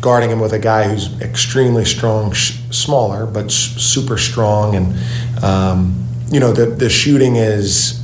[0.00, 4.94] guarding him with a guy who's extremely strong, sh- smaller but s- super strong, and
[5.42, 8.00] um, you know the the shooting is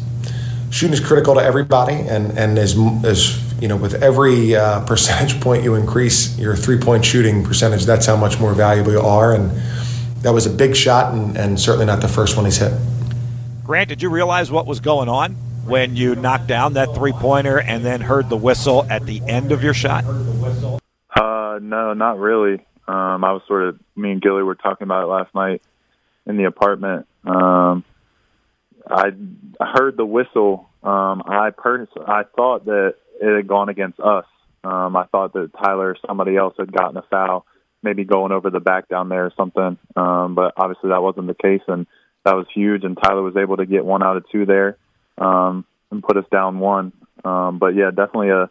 [0.70, 5.40] shooting is critical to everybody, and and as as you know with every uh, percentage
[5.40, 9.34] point you increase your three point shooting percentage, that's how much more valuable you are,
[9.34, 9.50] and
[10.22, 12.72] that was a big shot, and, and certainly not the first one he's hit.
[13.64, 15.32] Grant, did you realize what was going on
[15.64, 19.52] when you knocked down that three pointer and then heard the whistle at the end
[19.52, 20.04] of your shot?
[20.04, 22.54] Uh, no, not really.
[22.88, 25.62] Um, I was sort of me and Gilly were talking about it last night
[26.26, 27.06] in the apartment.
[27.24, 27.84] Um,
[28.86, 29.10] I
[29.60, 30.68] heard the whistle.
[30.82, 34.24] Um, I pers- I thought that it had gone against us.
[34.64, 37.46] Um, I thought that Tyler or somebody else had gotten a foul,
[37.82, 39.78] maybe going over the back down there or something.
[39.96, 41.86] Um, but obviously that wasn't the case, and
[42.24, 42.84] that was huge.
[42.84, 44.76] And Tyler was able to get one out of two there
[45.18, 46.92] um, and put us down one.
[47.24, 48.50] Um, but yeah, definitely a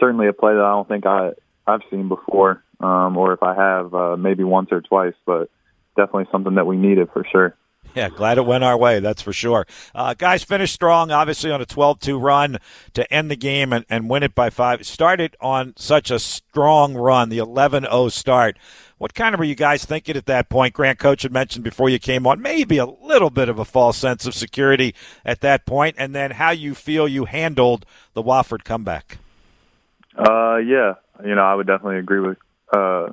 [0.00, 1.32] certainly a play that I don't think I
[1.66, 5.14] I've seen before, um, or if I have, uh, maybe once or twice.
[5.26, 5.50] But
[5.96, 7.54] definitely something that we needed for sure.
[7.98, 9.66] Yeah, glad it went our way, that's for sure.
[9.92, 12.58] Uh, guys finished strong, obviously, on a 12 2 run
[12.94, 14.86] to end the game and, and win it by five.
[14.86, 18.56] Started on such a strong run, the 11 0 start.
[18.98, 20.74] What kind of were you guys thinking at that point?
[20.74, 23.96] Grant Coach had mentioned before you came on, maybe a little bit of a false
[23.96, 24.94] sense of security
[25.24, 27.84] at that point, and then how you feel you handled
[28.14, 29.18] the Wofford comeback.
[30.16, 30.94] Uh, yeah,
[31.24, 32.38] you know, I would definitely agree with
[32.72, 33.08] uh,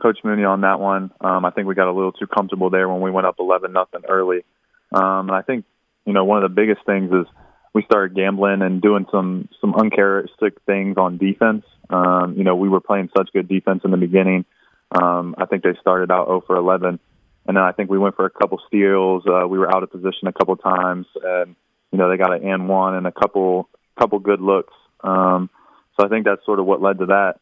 [0.00, 1.10] Coach Mooney on that one.
[1.20, 3.72] Um, I think we got a little too comfortable there when we went up eleven
[3.72, 4.44] nothing early.
[4.92, 5.64] Um, and I think
[6.06, 7.26] you know one of the biggest things is
[7.72, 11.64] we started gambling and doing some some uncharacteristic things on defense.
[11.88, 14.44] Um, you know, we were playing such good defense in the beginning.
[14.92, 16.98] Um, I think they started out 0 for 11,
[17.46, 19.22] and then I think we went for a couple steals.
[19.26, 21.54] Uh, we were out of position a couple times, and
[21.92, 24.74] you know they got an and one and a couple couple good looks.
[25.02, 25.50] Um,
[25.96, 27.40] so I think that's sort of what led to that.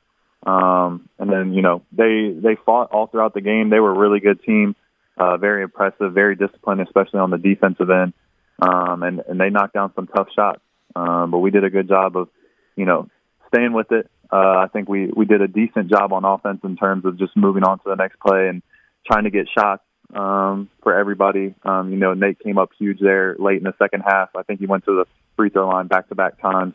[0.49, 3.68] Um, and then you know they they fought all throughout the game.
[3.68, 4.74] They were a really good team,
[5.18, 8.14] uh, very impressive, very disciplined, especially on the defensive end.
[8.61, 10.61] Um, and and they knocked down some tough shots.
[10.96, 12.28] Um, but we did a good job of
[12.76, 13.09] you know
[13.53, 14.11] staying with it.
[14.32, 17.36] Uh, I think we we did a decent job on offense in terms of just
[17.36, 18.62] moving on to the next play and
[19.07, 19.82] trying to get shots
[20.14, 21.55] um, for everybody.
[21.62, 24.30] Um, you know, Nate came up huge there late in the second half.
[24.34, 25.05] I think he went to the
[25.36, 26.72] free throw line back to back times.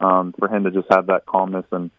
[0.00, 1.92] Um, for him to just have that calmness and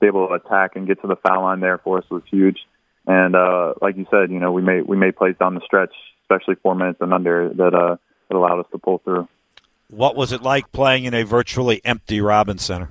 [0.00, 2.58] be able to attack and get to the foul line there for us was huge.
[3.06, 5.92] And uh, like you said, you know, we made we made plays down the stretch,
[6.22, 7.96] especially four minutes and under, that uh,
[8.28, 9.28] that allowed us to pull through.
[9.88, 12.90] What was it like playing in a virtually empty Robins Center?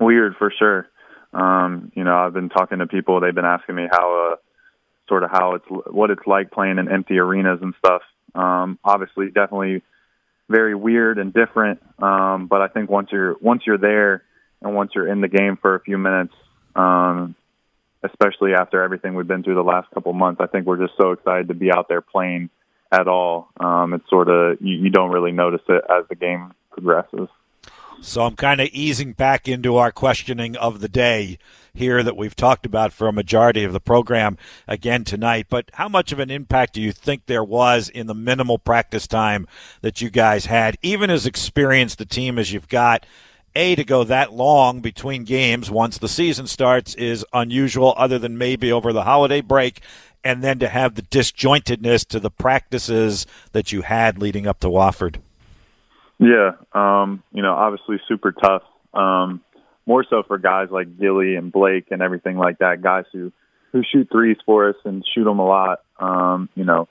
[0.00, 0.88] Weird for sure.
[1.32, 3.20] Um, you know, I've been talking to people.
[3.20, 4.36] They've been asking me how, uh,
[5.08, 8.02] sort of how it's what it's like playing in empty arenas and stuff.
[8.34, 9.82] Um, obviously, definitely
[10.48, 11.80] very weird and different.
[11.98, 14.24] Um, but I think once you're once you're there
[14.64, 16.34] and once you're in the game for a few minutes,
[16.74, 17.36] um,
[18.02, 21.12] especially after everything we've been through the last couple months, I think we're just so
[21.12, 22.50] excited to be out there playing
[22.90, 23.50] at all.
[23.60, 27.28] Um, it's sort of you, you don't really notice it as the game progresses.
[28.00, 31.38] So I'm kind of easing back into our questioning of the day
[31.72, 34.36] here that we've talked about for a majority of the program
[34.66, 35.46] again tonight.
[35.48, 39.06] But how much of an impact do you think there was in the minimal practice
[39.06, 39.46] time
[39.80, 43.06] that you guys had, even as experienced a team as you've got?
[43.56, 48.36] A, to go that long between games once the season starts is unusual, other than
[48.36, 49.80] maybe over the holiday break,
[50.24, 54.68] and then to have the disjointedness to the practices that you had leading up to
[54.68, 55.16] Wofford.
[56.18, 58.62] Yeah, um, you know, obviously super tough.
[58.92, 59.40] Um,
[59.86, 63.32] more so for guys like Gilly and Blake and everything like that, guys who
[63.72, 65.80] who shoot threes for us and shoot them a lot.
[65.98, 66.88] Um, you know,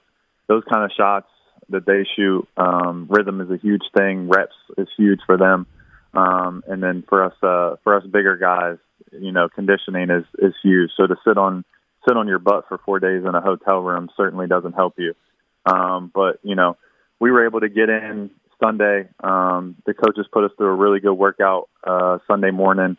[0.47, 1.27] those kind of shots
[1.69, 4.27] that they shoot, um, rhythm is a huge thing.
[4.27, 5.65] Reps is huge for them.
[6.13, 8.77] Um, and then for us, uh, for us bigger guys,
[9.11, 10.91] you know, conditioning is is huge.
[10.95, 11.65] So to sit on
[12.07, 15.15] sit on your butt for four days in a hotel room certainly doesn't help you.
[15.65, 16.77] Um, but you know,
[17.19, 18.29] we were able to get in
[18.61, 19.07] Sunday.
[19.23, 22.97] Um, the coaches put us through a really good workout uh, Sunday morning,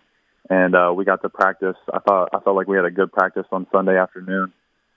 [0.51, 1.77] and uh, we got to practice.
[1.93, 4.53] I thought I felt like we had a good practice on Sunday afternoon,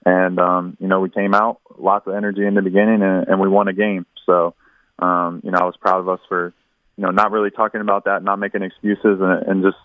[0.06, 3.40] and um, you know we came out lots of energy in the beginning, and, and
[3.40, 4.06] we won a game.
[4.26, 4.56] So
[5.00, 6.54] um, you know I was proud of us for
[6.98, 9.78] you know not really talking about that, not making excuses, and, and just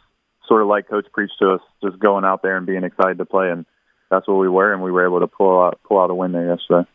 [0.49, 3.25] sort of like Coach preached to us, just going out there and being excited to
[3.25, 3.65] play, and
[4.11, 6.33] that's what we were, and we were able to pull out pull out a win
[6.33, 6.89] there yesterday.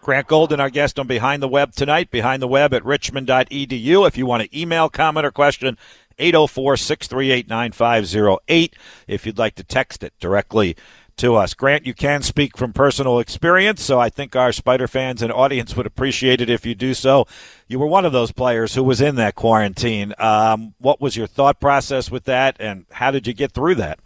[0.00, 4.04] Grant Golden, our guest on Behind the Web tonight, behind the web at richmond.edu.
[4.04, 5.78] If you want to email, comment, or question,
[6.18, 8.76] 804 638 9508.
[9.06, 10.76] If you'd like to text it directly
[11.18, 11.54] to us.
[11.54, 15.76] Grant, you can speak from personal experience, so I think our Spider fans and audience
[15.76, 17.26] would appreciate it if you do so.
[17.72, 20.12] You were one of those players who was in that quarantine.
[20.18, 23.98] Um, what was your thought process with that, and how did you get through that?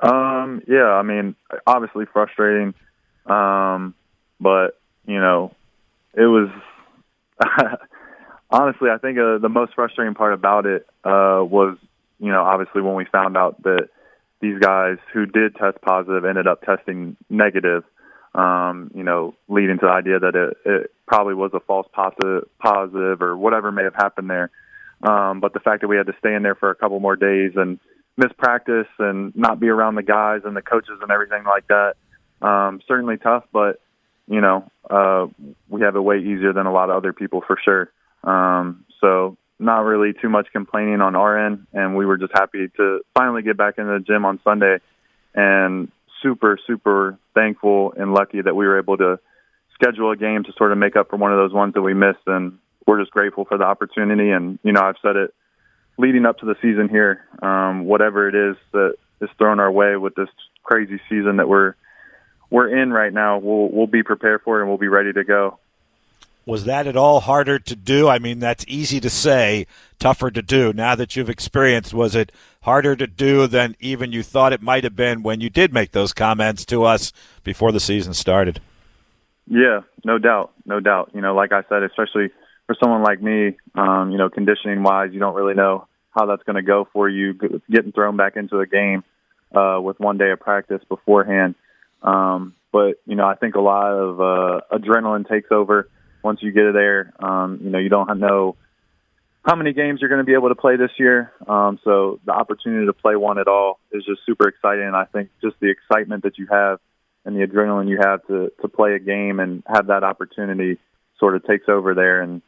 [0.00, 1.36] Um, yeah, I mean,
[1.66, 2.72] obviously frustrating,
[3.26, 3.94] um,
[4.40, 5.54] but you know,
[6.14, 6.48] it was
[8.50, 11.76] honestly, I think uh, the most frustrating part about it uh, was,
[12.18, 13.90] you know, obviously when we found out that
[14.40, 17.84] these guys who did test positive ended up testing negative.
[18.34, 22.48] Um, you know, leading to the idea that it, it probably was a false positive,
[22.58, 24.50] positive or whatever may have happened there.
[25.02, 27.14] Um, but the fact that we had to stay in there for a couple more
[27.14, 27.78] days and
[28.16, 31.94] miss practice and not be around the guys and the coaches and everything like that,
[32.42, 33.44] um, certainly tough.
[33.52, 33.80] But
[34.26, 35.26] you know, uh,
[35.68, 37.90] we have it way easier than a lot of other people for sure.
[38.22, 42.68] Um, so not really too much complaining on our end, and we were just happy
[42.76, 44.78] to finally get back into the gym on Sunday,
[45.34, 45.90] and
[46.24, 49.20] super super thankful and lucky that we were able to
[49.74, 51.94] schedule a game to sort of make up for one of those ones that we
[51.94, 54.30] missed, and we're just grateful for the opportunity.
[54.30, 55.34] And you know, I've said it
[55.98, 59.96] leading up to the season here, um, whatever it is that is thrown our way
[59.96, 60.28] with this
[60.62, 61.74] crazy season that we're
[62.50, 65.24] we're in right now, we'll we'll be prepared for it and we'll be ready to
[65.24, 65.58] go.
[66.46, 68.08] Was that at all harder to do?
[68.08, 69.66] I mean, that's easy to say,
[69.98, 70.72] tougher to do.
[70.72, 72.32] Now that you've experienced, was it
[72.62, 75.92] harder to do than even you thought it might have been when you did make
[75.92, 77.12] those comments to us
[77.44, 78.60] before the season started?
[79.46, 81.10] Yeah, no doubt, no doubt.
[81.14, 82.30] You know, like I said, especially
[82.66, 86.42] for someone like me, um, you know, conditioning wise, you don't really know how that's
[86.44, 87.34] going to go for you
[87.70, 89.02] getting thrown back into a game
[89.54, 91.54] uh, with one day of practice beforehand.
[92.02, 95.88] Um, but you know, I think a lot of uh, adrenaline takes over
[96.24, 97.12] once you get there.
[97.20, 98.56] Um, you know, you don't know
[99.44, 101.32] how many games you're going to be able to play this year.
[101.46, 104.86] Um, so the opportunity to play one at all is just super exciting.
[104.86, 106.80] And I think just the excitement that you have
[107.26, 110.78] and the adrenaline you have to to play a game and have that opportunity
[111.18, 112.22] sort of takes over there.
[112.22, 112.42] And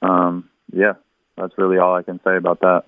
[0.00, 0.94] um, yeah,
[1.36, 2.84] that's really all I can say about that.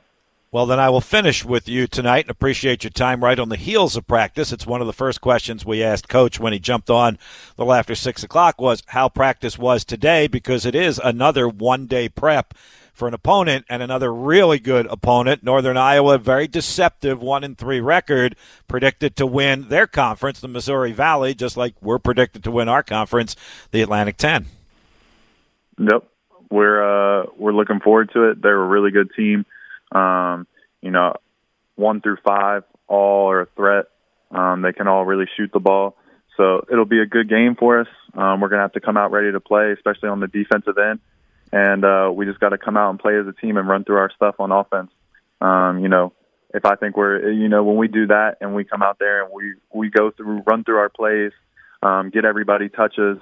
[0.53, 3.57] Well, then I will finish with you tonight and appreciate your time right on the
[3.57, 4.51] heels of practice.
[4.51, 7.19] It's one of the first questions we asked Coach when he jumped on a
[7.57, 12.09] little after 6 o'clock was how practice was today because it is another one day
[12.09, 12.53] prep
[12.93, 15.45] for an opponent and another really good opponent.
[15.45, 18.35] Northern Iowa, very deceptive one and three record,
[18.67, 22.83] predicted to win their conference, the Missouri Valley, just like we're predicted to win our
[22.83, 23.37] conference,
[23.71, 24.47] the Atlantic 10.
[25.79, 26.11] Nope.
[26.51, 28.43] We're uh, we're looking forward to it.
[28.43, 29.47] They're a really good team.
[29.93, 30.47] Um,
[30.81, 31.15] you know,
[31.77, 33.87] one through five all are a threat.
[34.31, 35.97] Um, they can all really shoot the ball.
[36.37, 37.89] So it'll be a good game for us.
[38.15, 40.79] Um, we're going to have to come out ready to play, especially on the defensive
[40.79, 41.01] end.
[41.53, 43.85] And uh, we just got to come out and play as a team and run
[43.85, 44.91] through our stuff on offense.
[45.41, 46.13] Um, you know,
[46.55, 49.25] if I think we're, you know, when we do that and we come out there
[49.25, 51.33] and we we go through, run through our plays,
[51.83, 53.19] um, get everybody touches,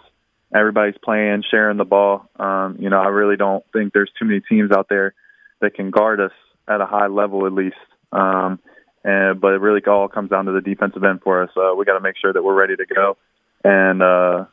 [0.54, 2.28] everybody's playing, sharing the ball.
[2.36, 5.14] Um, you know, I really don't think there's too many teams out there
[5.60, 6.32] that can guard us
[6.68, 7.76] at a high level at least.
[8.12, 8.58] Um,
[9.04, 11.50] and but it really all comes down to the defensive end for us.
[11.56, 13.16] Uh, we got to make sure that we're ready to go,
[13.64, 14.44] and uh,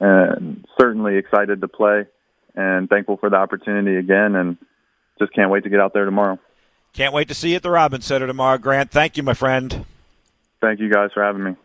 [0.00, 2.06] and certainly excited to play,
[2.54, 4.34] and thankful for the opportunity again.
[4.34, 4.56] And
[5.18, 6.38] just can't wait to get out there tomorrow.
[6.92, 8.90] Can't wait to see you at the Robins Center tomorrow, Grant.
[8.90, 9.84] Thank you, my friend.
[10.60, 11.56] Thank you guys for having me.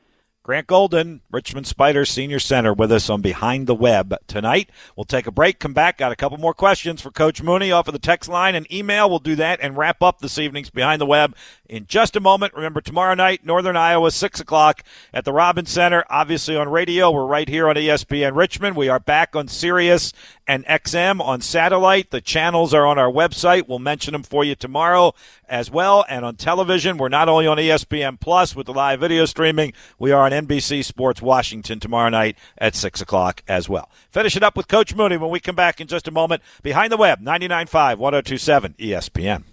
[0.43, 4.69] Grant Golden, Richmond Spiders Senior Center, with us on Behind the Web tonight.
[4.93, 7.87] We'll take a break, come back, got a couple more questions for Coach Mooney off
[7.87, 9.09] of the text line and email.
[9.09, 11.33] We'll do that and wrap up this evening's Behind the Web
[11.73, 12.53] in just a moment.
[12.53, 16.05] Remember, tomorrow night, Northern Iowa, 6 o'clock at the Robins Center.
[16.07, 18.75] Obviously on radio, we're right here on ESPN Richmond.
[18.75, 20.13] We are back on Sirius
[20.45, 22.11] and XM on satellite.
[22.11, 23.67] The channels are on our website.
[23.67, 25.15] We'll mention them for you tomorrow
[25.49, 26.05] as well.
[26.07, 30.11] And on television, we're not only on ESPN Plus with the live video streaming, we
[30.11, 33.89] are on NBC Sports Washington tomorrow night at 6 o'clock as well.
[34.11, 36.43] Finish it up with Coach Mooney when we come back in just a moment.
[36.61, 39.43] Behind the Web, 99.5, 1027 ESPN.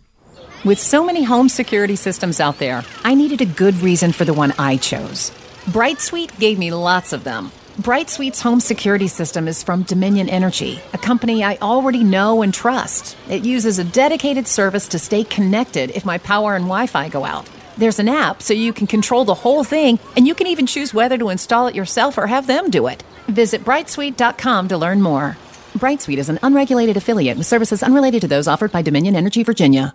[0.62, 4.34] With so many home security systems out there, I needed a good reason for the
[4.34, 5.30] one I chose.
[5.64, 7.50] BrightSuite gave me lots of them.
[7.80, 13.16] BrightSuite's home security system is from Dominion Energy, a company I already know and trust.
[13.30, 17.24] It uses a dedicated service to stay connected if my power and Wi Fi go
[17.24, 17.48] out.
[17.78, 20.92] There's an app so you can control the whole thing, and you can even choose
[20.92, 23.02] whether to install it yourself or have them do it.
[23.28, 25.38] Visit brightsuite.com to learn more.
[25.78, 29.94] Brightsuite is an unregulated affiliate with services unrelated to those offered by Dominion Energy Virginia.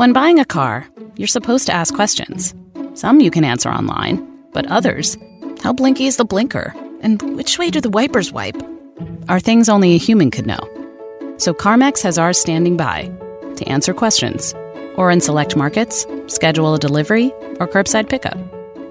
[0.00, 2.54] When buying a car, you're supposed to ask questions.
[2.94, 5.18] Some you can answer online, but others,
[5.62, 6.74] how blinky is the blinker?
[7.02, 8.56] And which way do the wipers wipe?
[9.28, 10.58] Are things only a human could know.
[11.36, 13.12] So CarMax has ours standing by
[13.56, 14.54] to answer questions,
[14.96, 18.38] or in select markets, schedule a delivery or curbside pickup,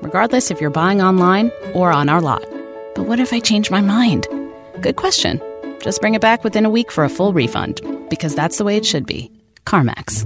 [0.04, 2.46] regardless if you're buying online or on our lot.
[2.94, 4.28] But what if I change my mind?
[4.82, 5.42] Good question.
[5.82, 8.78] Just bring it back within a week for a full refund, because that's the way
[8.78, 9.32] it should be.
[9.66, 10.26] CarMax.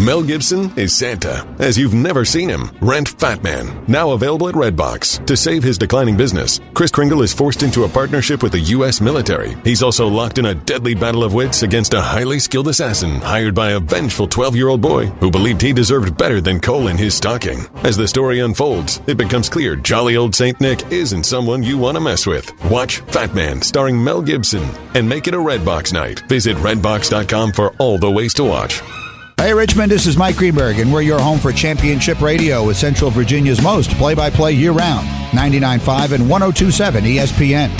[0.00, 2.70] Mel Gibson is Santa, as you've never seen him.
[2.80, 5.24] Rent Fat Man, now available at Redbox.
[5.26, 9.00] To save his declining business, Chris Kringle is forced into a partnership with the U.S.
[9.00, 9.54] military.
[9.64, 13.54] He's also locked in a deadly battle of wits against a highly skilled assassin hired
[13.54, 16.96] by a vengeful 12 year old boy who believed he deserved better than coal in
[16.96, 17.60] his stocking.
[17.84, 20.60] As the story unfolds, it becomes clear jolly old St.
[20.60, 22.50] Nick isn't someone you want to mess with.
[22.70, 24.64] Watch Fat Man starring Mel Gibson
[24.94, 26.20] and make it a Redbox night.
[26.28, 28.80] Visit redbox.com for all the ways to watch.
[29.38, 33.10] Hey, Richmond, this is Mike Greenberg, and we're your home for Championship Radio with Central
[33.10, 37.70] Virginia's most play by play year round 99.5 and 1027 ESPN.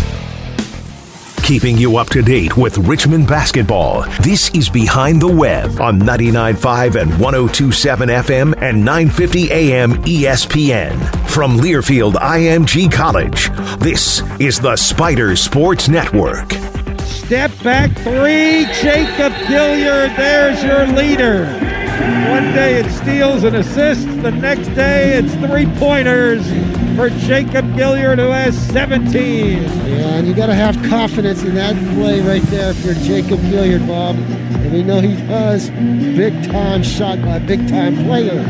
[1.44, 4.02] Keeping you up to date with Richmond basketball.
[4.22, 11.28] This is Behind the Web on 99.5 and 1027 FM and 950 AM ESPN.
[11.30, 16.48] From Learfield IMG College, this is the Spider Sports Network.
[17.12, 21.44] Step back three, Jacob Gilyard, There's your leader.
[22.30, 24.04] One day it steals and assists.
[24.04, 26.42] The next day it's three pointers
[26.96, 29.62] for Jacob Gilyard, who has 17.
[29.62, 29.68] Yeah,
[30.16, 33.86] and you got to have confidence in that play right there if you're Jacob Gilyard,
[33.86, 34.16] Bob.
[34.16, 35.68] And we know he does.
[35.70, 38.40] Big time shot by a big time player.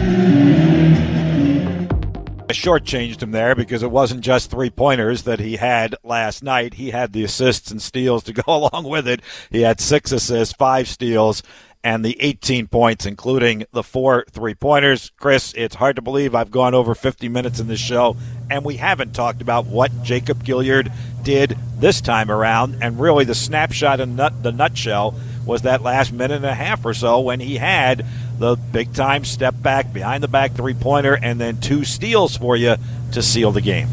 [2.52, 6.74] Shortchanged him there because it wasn't just three pointers that he had last night.
[6.74, 9.20] He had the assists and steals to go along with it.
[9.50, 11.42] He had six assists, five steals,
[11.84, 15.10] and the 18 points, including the four three pointers.
[15.16, 18.16] Chris, it's hard to believe I've gone over 50 minutes in this show,
[18.50, 20.92] and we haven't talked about what Jacob Gilyard
[21.22, 22.78] did this time around.
[22.80, 26.94] And really, the snapshot in the nutshell was that last minute and a half or
[26.94, 28.06] so when he had
[28.38, 32.56] the big time step back, behind the back three pointer, and then two steals for
[32.56, 32.76] you
[33.12, 33.88] to seal the game.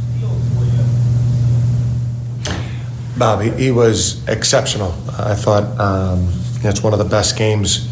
[3.18, 4.92] Bob, he, he was exceptional.
[5.18, 6.30] I thought um,
[6.64, 7.88] it's one of the best games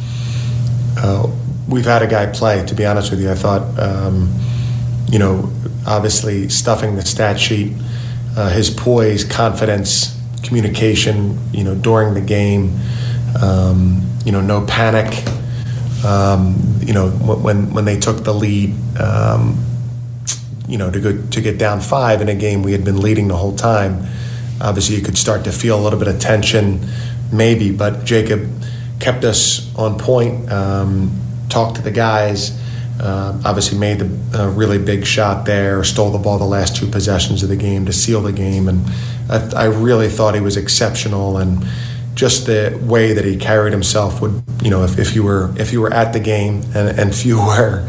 [0.98, 1.30] uh,
[1.68, 2.66] we've had a guy play.
[2.66, 4.34] To be honest with you, I thought, um,
[5.10, 5.52] you know,
[5.86, 7.74] obviously stuffing the stat sheet,
[8.36, 12.78] uh, his poise, confidence, communication, you know, during the game,
[13.42, 15.24] um, you know, no panic.
[16.08, 19.62] Um, you know, when when they took the lead, um,
[20.66, 23.28] you know, to go to get down five in a game we had been leading
[23.28, 24.08] the whole time.
[24.62, 26.88] Obviously, you could start to feel a little bit of tension,
[27.32, 27.72] maybe.
[27.72, 28.50] But Jacob
[29.02, 30.50] kept us on point.
[30.50, 31.12] Um,
[31.50, 32.58] talked to the guys.
[33.02, 35.84] Uh, obviously, made the really big shot there.
[35.84, 38.88] Stole the ball the last two possessions of the game to seal the game, and
[39.30, 41.38] I, I really thought he was exceptional.
[41.38, 41.66] And
[42.18, 45.72] just the way that he carried himself would, you know, if, if you were if
[45.72, 47.88] you were at the game and, and you were,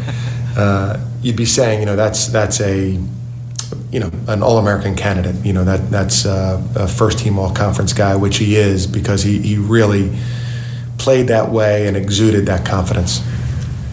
[0.56, 2.90] uh, you'd be saying, you know, that's that's a,
[3.90, 5.34] you know, an All American candidate.
[5.44, 9.22] You know, that that's uh, a first team All Conference guy, which he is because
[9.22, 10.14] he he really
[10.98, 13.22] played that way and exuded that confidence.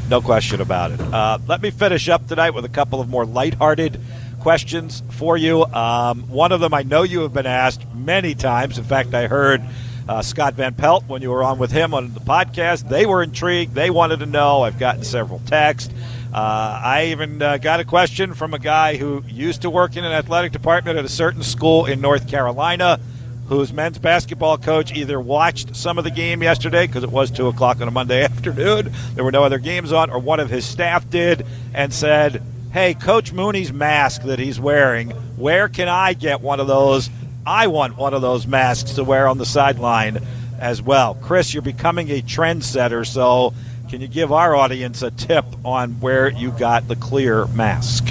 [0.09, 0.99] No question about it.
[0.99, 3.99] Uh, let me finish up tonight with a couple of more lighthearted
[4.41, 5.63] questions for you.
[5.65, 8.77] Um, one of them I know you have been asked many times.
[8.77, 9.63] In fact, I heard
[10.07, 12.89] uh, Scott Van Pelt when you were on with him on the podcast.
[12.89, 13.73] They were intrigued.
[13.73, 14.61] They wanted to know.
[14.61, 15.93] I've gotten several texts.
[16.33, 20.03] Uh, I even uh, got a question from a guy who used to work in
[20.03, 22.99] an athletic department at a certain school in North Carolina,
[23.47, 27.47] whose men's basketball coach either watched some of the game yesterday because it was 2
[27.47, 30.65] o'clock on a Monday afternoon, there were no other games on, or one of his
[30.65, 32.43] staff did, and said,
[32.73, 37.09] Hey, Coach Mooney's mask that he's wearing, where can I get one of those?
[37.45, 40.19] I want one of those masks to wear on the sideline
[40.59, 41.13] as well.
[41.15, 43.53] Chris, you're becoming a trendsetter, so
[43.89, 48.07] can you give our audience a tip on where you got the clear mask?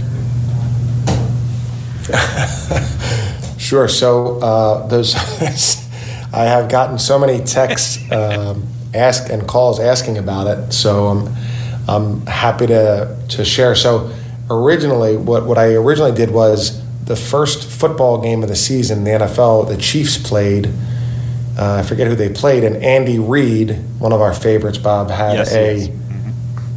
[3.58, 3.88] sure.
[3.88, 5.14] So uh, those,
[6.32, 10.72] I have gotten so many texts, um, ask and calls asking about it.
[10.72, 11.34] So I'm,
[11.88, 13.74] I'm happy to to share.
[13.74, 14.14] So
[14.48, 19.10] originally, what what I originally did was the first football game of the season, the
[19.10, 20.68] NFL, the Chiefs played.
[21.58, 25.34] Uh, I forget who they played, and Andy Reid, one of our favorites, Bob, had
[25.34, 25.88] Yes, a yes.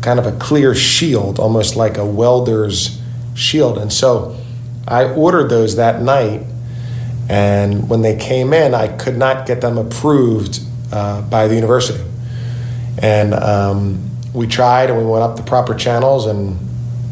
[0.02, 3.02] kind of a clear shield, almost like a welder's
[3.34, 3.78] shield.
[3.78, 4.36] And so
[4.88, 6.42] I ordered those that night,
[7.30, 10.60] and when they came in, I could not get them approved
[10.92, 12.04] uh, by the university.
[13.00, 16.60] And um, we tried, and we went up the proper channels and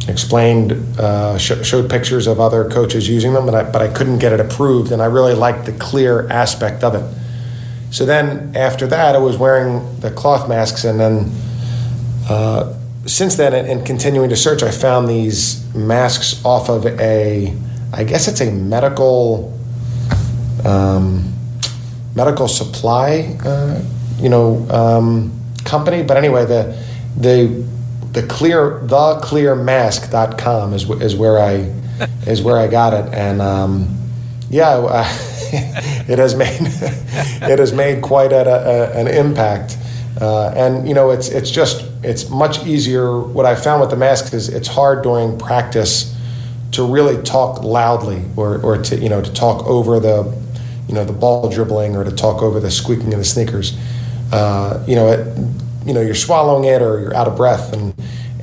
[0.07, 4.19] explained, uh, sh- showed pictures of other coaches using them, but I, but I couldn't
[4.19, 4.91] get it approved.
[4.91, 7.03] And I really liked the clear aspect of it.
[7.91, 11.31] So then after that, I was wearing the cloth masks, and then
[12.29, 12.73] uh,
[13.05, 17.55] since then, and continuing to search, I found these masks off of a,
[17.93, 19.57] I guess it's a medical,
[20.65, 21.31] um,
[22.15, 23.81] medical supply, uh,
[24.17, 26.03] you know, um, company.
[26.03, 26.83] But anyway, the
[27.17, 27.65] the
[28.15, 31.71] the clear the clearmask.com is is where I
[32.25, 33.97] is where I got it, and um,
[34.49, 35.03] yeah,
[36.07, 39.77] it has made it has made quite a, a, an impact.
[40.19, 43.19] Uh, and you know, it's it's just it's much easier.
[43.19, 46.15] What I found with the mask is it's hard during practice
[46.71, 50.23] to really talk loudly or, or to you know to talk over the
[50.87, 53.77] you know the ball dribbling or to talk over the squeaking of the sneakers.
[54.31, 57.93] Uh, you know, it, you know you're swallowing it or you're out of breath, and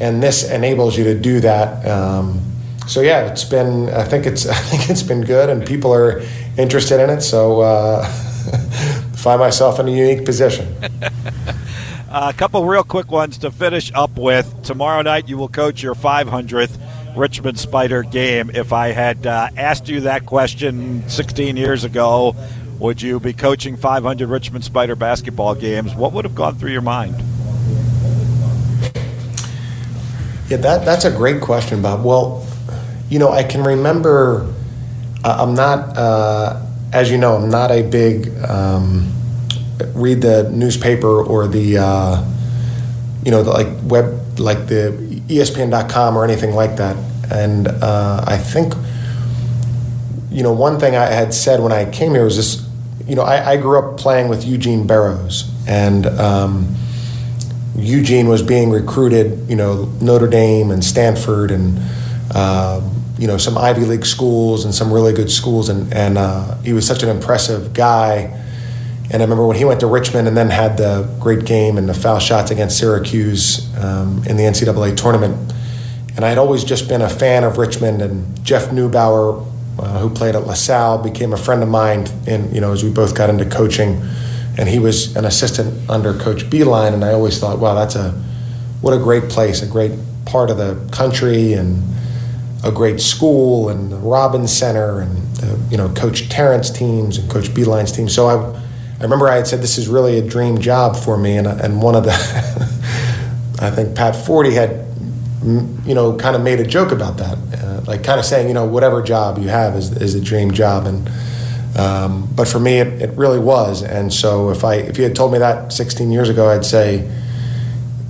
[0.00, 1.86] and this enables you to do that.
[1.86, 2.40] Um,
[2.86, 6.22] so yeah, it's been I think it's I think it's been good, and people are
[6.56, 7.20] interested in it.
[7.22, 8.06] So uh,
[9.16, 10.74] find myself in a unique position.
[12.14, 14.62] A couple real quick ones to finish up with.
[14.64, 16.78] Tomorrow night, you will coach your 500th
[17.16, 18.50] Richmond Spider game.
[18.52, 22.36] If I had uh, asked you that question 16 years ago,
[22.78, 25.94] would you be coaching 500 Richmond Spider basketball games?
[25.94, 27.16] What would have gone through your mind?
[30.52, 32.04] Yeah, that that's a great question, Bob.
[32.04, 32.46] Well,
[33.08, 34.52] you know, I can remember.
[35.24, 36.60] Uh, I'm not, uh,
[36.92, 39.10] as you know, I'm not a big um,
[39.94, 42.22] read the newspaper or the, uh,
[43.24, 44.92] you know, the, like web, like the
[45.26, 46.98] ESPN.com or anything like that.
[47.32, 48.74] And uh, I think,
[50.30, 52.68] you know, one thing I had said when I came here was this.
[53.08, 56.76] You know, I, I grew up playing with Eugene Burroughs, and um,
[57.76, 61.78] Eugene was being recruited, you know, Notre Dame and Stanford and,
[62.34, 65.68] um, you know, some Ivy League schools and some really good schools.
[65.68, 68.38] And, and uh, he was such an impressive guy.
[69.10, 71.88] And I remember when he went to Richmond and then had the great game and
[71.88, 75.52] the foul shots against Syracuse um, in the NCAA tournament.
[76.14, 79.46] And I had always just been a fan of Richmond and Jeff Neubauer,
[79.78, 82.06] uh, who played at LaSalle, became a friend of mine.
[82.26, 84.02] And, you know, as we both got into coaching,
[84.58, 88.10] and he was an assistant under Coach Beilein, and I always thought, wow, that's a
[88.80, 89.92] what a great place, a great
[90.26, 91.82] part of the country, and
[92.64, 97.30] a great school, and the Robins Center, and the, you know Coach Tarrant teams and
[97.30, 98.08] Coach Beilein's team.
[98.08, 98.60] So I,
[99.00, 101.80] I remember I had said this is really a dream job for me, and and
[101.82, 102.10] one of the,
[103.60, 104.86] I think Pat Forde had,
[105.86, 108.54] you know, kind of made a joke about that, uh, like kind of saying, you
[108.54, 111.08] know, whatever job you have is is a dream job, and.
[111.76, 113.82] Um, but for me, it, it really was.
[113.82, 117.10] And so, if I if you had told me that 16 years ago, I'd say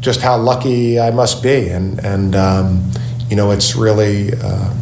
[0.01, 1.69] just how lucky I must be.
[1.69, 2.91] And and um,
[3.29, 4.75] you know, it's really uh,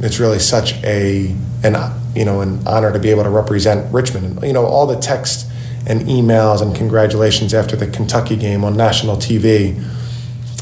[0.00, 1.34] it's really such a
[1.64, 1.74] an
[2.14, 4.26] you know an honor to be able to represent Richmond.
[4.26, 5.50] And you know, all the text
[5.86, 9.82] and emails and congratulations after the Kentucky game on national TV,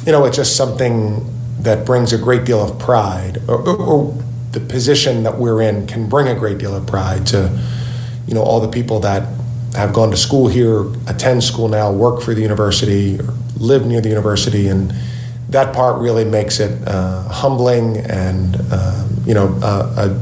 [0.06, 1.30] you know, it's just something
[1.60, 4.24] that brings a great deal of pride, or, or, or
[4.54, 7.60] the position that we're in can bring a great deal of pride to,
[8.26, 9.28] you know, all the people that
[9.74, 14.00] have gone to school here, attend school now, work for the university, or live near
[14.00, 14.94] the university, and
[15.48, 20.20] that part really makes it uh, humbling and um, you know a,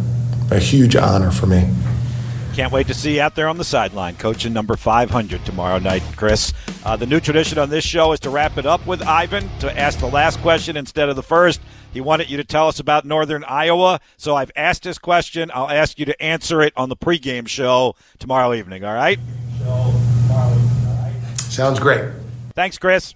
[0.51, 1.69] a, huge honor for me.
[2.55, 6.03] Can't wait to see you out there on the sideline, coaching number 500 tomorrow night,
[6.17, 6.53] Chris.
[6.85, 9.79] Uh, the new tradition on this show is to wrap it up with Ivan to
[9.79, 11.63] ask the last question instead of the first.
[11.95, 15.51] He wanted you to tell us about Northern Iowa, so I've asked his question.
[15.55, 18.85] I'll ask you to answer it on the pregame show tomorrow evening.
[18.85, 19.19] All right?
[21.39, 22.11] Sounds great.
[22.55, 23.15] Thanks, Chris.